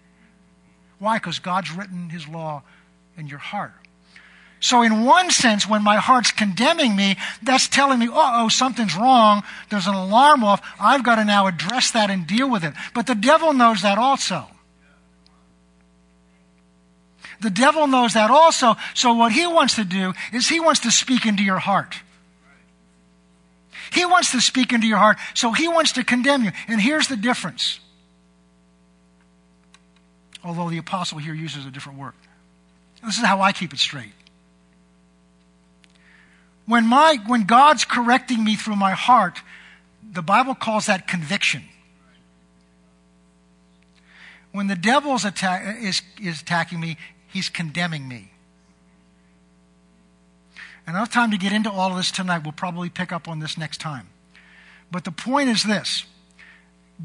[0.99, 1.17] Why?
[1.17, 2.63] Because God's written his law
[3.17, 3.73] in your heart.
[4.61, 8.95] So, in one sense, when my heart's condemning me, that's telling me, uh oh, something's
[8.95, 9.43] wrong.
[9.69, 10.61] There's an alarm off.
[10.79, 12.73] I've got to now address that and deal with it.
[12.93, 14.45] But the devil knows that also.
[17.41, 18.75] The devil knows that also.
[18.95, 21.95] So, what he wants to do is he wants to speak into your heart.
[23.93, 25.17] He wants to speak into your heart.
[25.35, 26.51] So, he wants to condemn you.
[26.67, 27.79] And here's the difference
[30.49, 32.13] although the apostle here uses a different word.
[33.05, 34.13] This is how I keep it straight.
[36.65, 39.39] When, my, when God's correcting me through my heart,
[40.11, 41.63] the Bible calls that conviction.
[44.51, 46.97] When the devil attack, is, is attacking me,
[47.27, 48.31] he's condemning me.
[50.87, 52.41] And time to get into all of this tonight.
[52.43, 54.07] We'll probably pick up on this next time.
[54.89, 56.05] But the point is this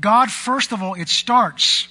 [0.00, 1.88] God, first of all, it starts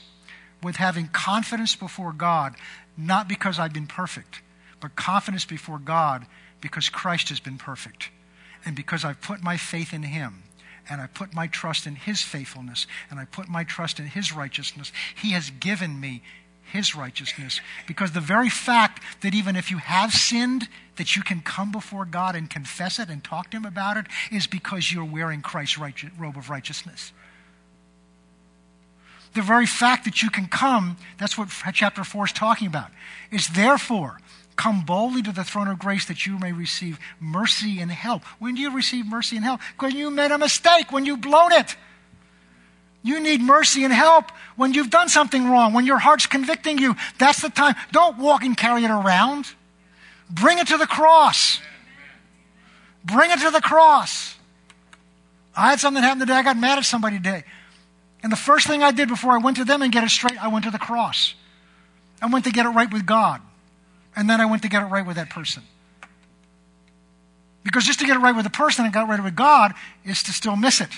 [0.64, 2.55] with having confidence before God,
[2.97, 4.41] not because I've been perfect,
[4.80, 6.26] but confidence before God
[6.61, 8.09] because Christ has been perfect.
[8.66, 10.43] And because I've put my faith in Him,
[10.89, 14.34] and I put my trust in His faithfulness, and I put my trust in His
[14.34, 16.22] righteousness, He has given me
[16.72, 17.59] His righteousness.
[17.88, 22.05] Because the very fact that even if you have sinned, that you can come before
[22.05, 25.78] God and confess it and talk to Him about it is because you're wearing Christ's
[25.78, 27.11] robe of righteousness
[29.34, 32.90] the very fact that you can come, that's what chapter 4 is talking about,
[33.32, 34.20] is therefore
[34.56, 38.24] come boldly to the throne of grace that you may receive mercy and help.
[38.40, 39.62] When do you receive mercy and help?
[39.80, 41.76] When you made a mistake, when you blown it.
[43.02, 46.96] You need mercy and help when you've done something wrong, when your heart's convicting you.
[47.18, 47.76] That's the time.
[47.92, 49.48] Don't walk and carry it around.
[50.30, 51.60] Bring it to the cross.
[53.04, 54.36] Bring it to the cross.
[55.56, 56.34] I had something happen today.
[56.34, 57.44] I got mad at somebody today.
[58.24, 60.42] And the first thing I did before I went to them and get it straight,
[60.42, 61.36] I went to the cross.
[62.22, 63.42] I went to get it right with God.
[64.16, 65.64] And then I went to get it right with that person.
[67.64, 69.74] Because just to get it right with the person and it right with God
[70.06, 70.90] is to still miss it.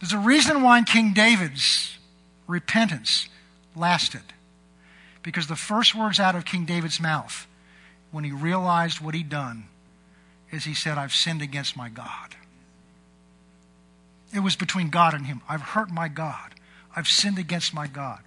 [0.00, 1.96] There's a reason why King David's
[2.48, 3.28] repentance
[3.76, 4.22] lasted.
[5.22, 7.46] Because the first words out of King David's mouth
[8.10, 9.64] when he realized what he'd done
[10.50, 12.34] is he said, I've sinned against my God.
[14.34, 15.42] It was between God and him.
[15.48, 16.54] I've hurt my God.
[16.94, 18.20] I've sinned against my God.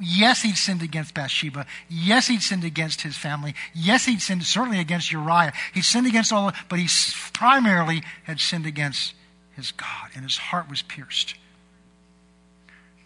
[0.00, 1.66] Yes, he'd sinned against Bathsheba.
[1.88, 3.54] Yes, he'd sinned against his family.
[3.72, 5.52] Yes, he'd sinned certainly against Uriah.
[5.72, 6.88] He'd sinned against all, but he
[7.32, 9.14] primarily had sinned against
[9.52, 11.36] his God, and his heart was pierced.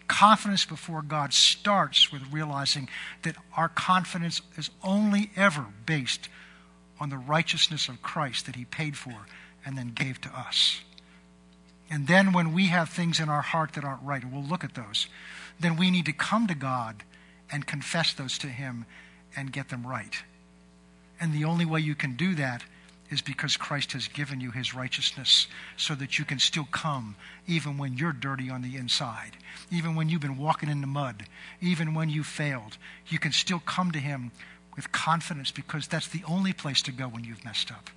[0.07, 2.89] Confidence before God starts with realizing
[3.21, 6.27] that our confidence is only ever based
[6.99, 9.27] on the righteousness of Christ that he paid for
[9.63, 10.81] and then gave to us.
[11.89, 14.63] And then when we have things in our heart that aren't right, and we'll look
[14.63, 15.07] at those,
[15.59, 17.03] then we need to come to God
[17.51, 18.85] and confess those to Him
[19.35, 20.15] and get them right.
[21.19, 22.63] And the only way you can do that
[23.09, 27.15] is because Christ has given you his righteousness so that you can still come
[27.47, 29.31] even when you're dirty on the inside,
[29.71, 31.23] even when you've been walking in the mud,
[31.59, 32.77] even when you failed.
[33.07, 34.31] You can still come to him
[34.75, 37.89] with confidence because that's the only place to go when you've messed up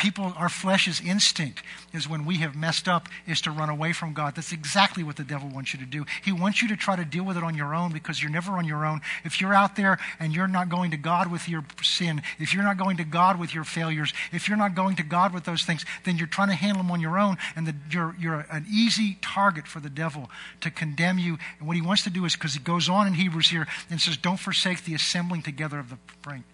[0.00, 4.14] people, our flesh's instinct is when we have messed up is to run away from
[4.14, 4.34] God.
[4.34, 6.06] That's exactly what the devil wants you to do.
[6.24, 8.52] He wants you to try to deal with it on your own because you're never
[8.52, 9.02] on your own.
[9.24, 12.64] If you're out there and you're not going to God with your sin, if you're
[12.64, 15.64] not going to God with your failures, if you're not going to God with those
[15.64, 18.64] things, then you're trying to handle them on your own and the, you're, you're an
[18.72, 20.30] easy target for the devil
[20.62, 21.36] to condemn you.
[21.58, 24.00] And what he wants to do is because he goes on in Hebrews here and
[24.00, 26.44] says, don't forsake the assembling together of the brain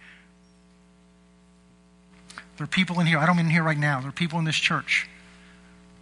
[2.57, 4.45] there are people in here, I don't mean here right now, there are people in
[4.45, 5.09] this church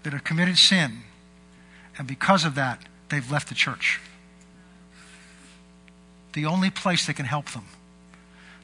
[0.02, 1.00] that have committed sin,
[1.98, 4.00] and because of that, they've left the church.
[6.32, 7.64] The only place that can help them,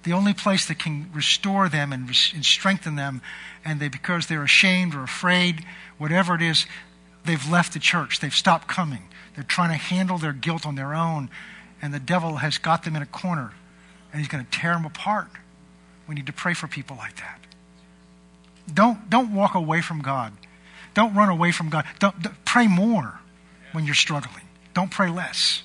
[0.03, 3.20] the only place that can restore them and, and strengthen them,
[3.64, 5.64] and they, because they're ashamed or afraid,
[5.99, 6.66] whatever it is,
[7.24, 8.20] they've left the church.
[8.20, 9.05] They've stopped coming.
[9.34, 11.28] They're trying to handle their guilt on their own,
[11.82, 13.53] and the devil has got them in a corner,
[14.12, 15.28] and he's going to tear them apart.
[16.09, 17.41] We need to pray for people like that.
[18.73, 20.33] Don't, don't walk away from God.
[20.95, 21.85] Don't run away from God.
[21.99, 23.21] Don't, don't, pray more
[23.73, 24.45] when you're struggling.
[24.75, 25.62] Don't pray less.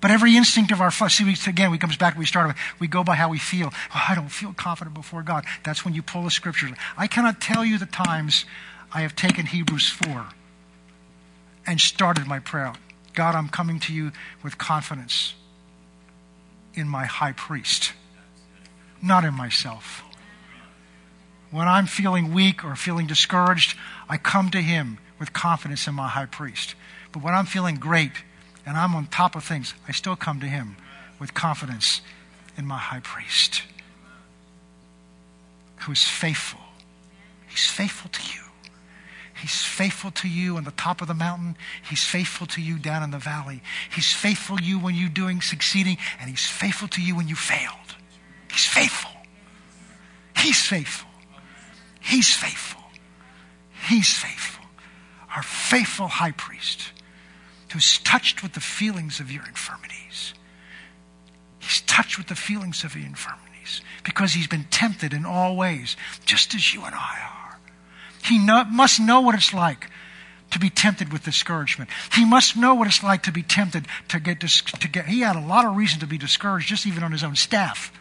[0.00, 2.86] But every instinct of our flesh, see, we, again, we comes back, we start we
[2.86, 3.70] go by how we feel.
[3.94, 5.44] Oh, I don't feel confident before God.
[5.64, 6.70] That's when you pull the scriptures.
[6.96, 8.44] I cannot tell you the times
[8.92, 10.26] I have taken Hebrews 4
[11.66, 12.72] and started my prayer.
[13.14, 14.12] God, I'm coming to you
[14.42, 15.34] with confidence
[16.74, 17.92] in my high priest,
[19.02, 20.05] not in myself.
[21.50, 23.76] When I'm feeling weak or feeling discouraged,
[24.08, 26.74] I come to him with confidence in my high priest.
[27.12, 28.12] But when I'm feeling great
[28.66, 30.76] and I'm on top of things, I still come to him
[31.18, 32.02] with confidence
[32.58, 33.62] in my high priest
[35.86, 36.60] who is faithful.
[37.48, 38.42] He's faithful to you.
[39.40, 41.56] He's faithful to you on the top of the mountain.
[41.88, 43.62] He's faithful to you down in the valley.
[43.94, 47.36] He's faithful to you when you're doing succeeding, and he's faithful to you when you
[47.36, 47.94] failed.
[48.50, 49.12] He's faithful.
[50.38, 51.05] He's faithful.
[52.06, 52.82] He's faithful.
[53.88, 54.64] He's faithful.
[55.34, 56.92] Our faithful high priest
[57.72, 60.32] who's touched with the feelings of your infirmities.
[61.58, 65.96] He's touched with the feelings of your infirmities because he's been tempted in all ways,
[66.24, 67.58] just as you and I are.
[68.24, 69.90] He must know what it's like
[70.52, 71.90] to be tempted with discouragement.
[72.12, 75.34] He must know what it's like to be tempted to get, to get, he had
[75.34, 77.92] a lot of reason to be discouraged just even on his own staff.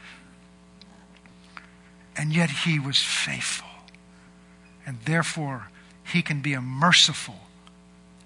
[2.15, 3.64] And yet he was faithful.
[4.85, 5.69] And therefore,
[6.03, 7.39] he can be a merciful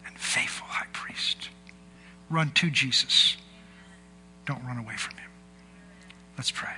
[0.05, 1.49] and faithful high priest.
[2.30, 3.38] Run to Jesus.
[4.45, 5.30] Don't run away from him.
[6.38, 6.74] Let's pray.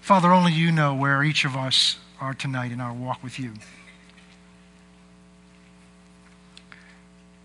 [0.00, 3.52] Father, only you know where each of us are tonight in our walk with you.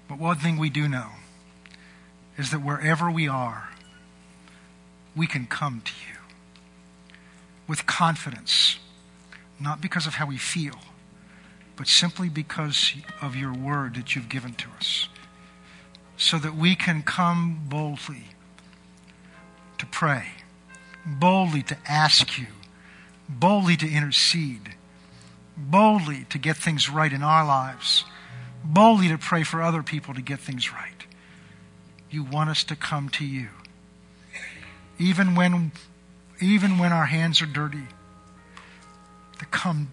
[0.08, 1.10] But one thing we do know
[2.38, 3.70] is that wherever we are,
[5.16, 6.20] we can come to you
[7.68, 8.80] with confidence,
[9.60, 10.76] not because of how we feel,
[11.76, 15.10] but simply because of your word that you've given to us,
[16.18, 18.24] so that we can come boldly
[19.78, 20.30] to pray,
[21.06, 22.48] boldly to ask you,
[23.30, 24.76] boldly to intercede,
[25.56, 28.06] boldly to get things right in our lives,
[28.64, 31.06] boldly to pray for other people to get things right.
[32.10, 33.50] You want us to come to you.
[34.98, 35.72] Even when
[36.40, 37.88] even when our hands are dirty,
[39.40, 39.92] to come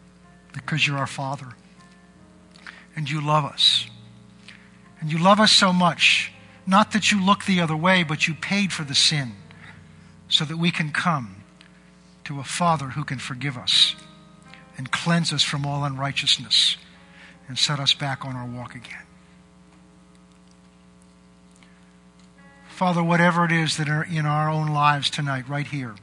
[0.53, 1.49] because you're our Father.
[2.97, 3.87] And you love us.
[5.01, 6.33] And you love us so much,
[6.67, 9.33] not that you look the other way, but you paid for the sin
[10.29, 11.43] so that we can come
[12.25, 13.95] to a Father who can forgive us
[14.79, 16.77] and cleanse us from all unrighteousness
[17.49, 19.05] and set us back on our walk again.
[22.69, 25.95] Father, whatever it is that are in our own lives tonight, right here,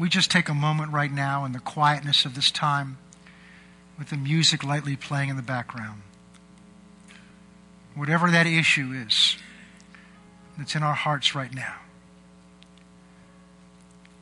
[0.00, 2.96] we just take a moment right now in the quietness of this time
[3.98, 6.00] with the music lightly playing in the background.
[7.94, 9.36] Whatever that issue is
[10.56, 11.74] that's in our hearts right now.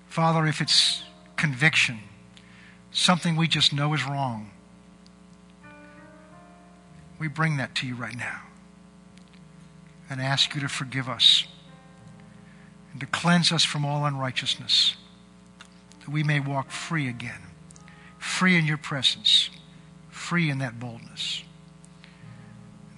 [0.09, 1.05] Father, if it's
[1.37, 2.01] conviction,
[2.91, 4.51] something we just know is wrong,
[7.20, 8.41] we bring that to you right now
[10.11, 11.45] and ask you to forgive us
[12.91, 14.97] and to cleanse us from all unrighteousness
[16.09, 17.42] that we may walk free again,
[18.18, 19.50] free in your presence,
[20.09, 21.42] free in that boldness.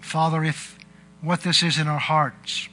[0.01, 0.79] Father, if
[1.21, 2.69] what this is in our hearts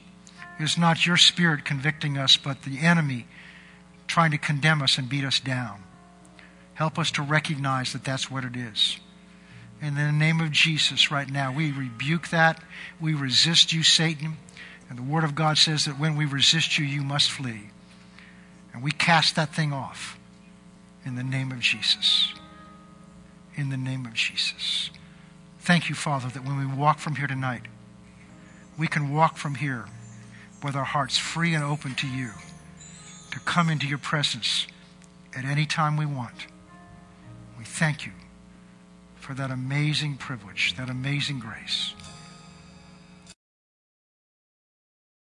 [0.60, 3.26] is not your spirit convicting us, but the enemy
[4.06, 5.82] trying to condemn us and beat us down,
[6.74, 8.98] help us to recognize that that's what it is.
[9.82, 12.62] in the name of Jesus, right now, we rebuke that.
[13.00, 14.36] We resist you, Satan.
[14.88, 17.70] And the Word of God says that when we resist you, you must flee.
[18.72, 20.17] And we cast that thing off
[21.08, 22.34] in the name of Jesus.
[23.56, 24.90] In the name of Jesus.
[25.60, 27.62] Thank you, Father, that when we walk from here tonight,
[28.78, 29.86] we can walk from here
[30.62, 32.30] with our hearts free and open to you
[33.30, 34.66] to come into your presence
[35.34, 36.46] at any time we want.
[37.58, 38.12] We thank you
[39.16, 41.94] for that amazing privilege, that amazing grace.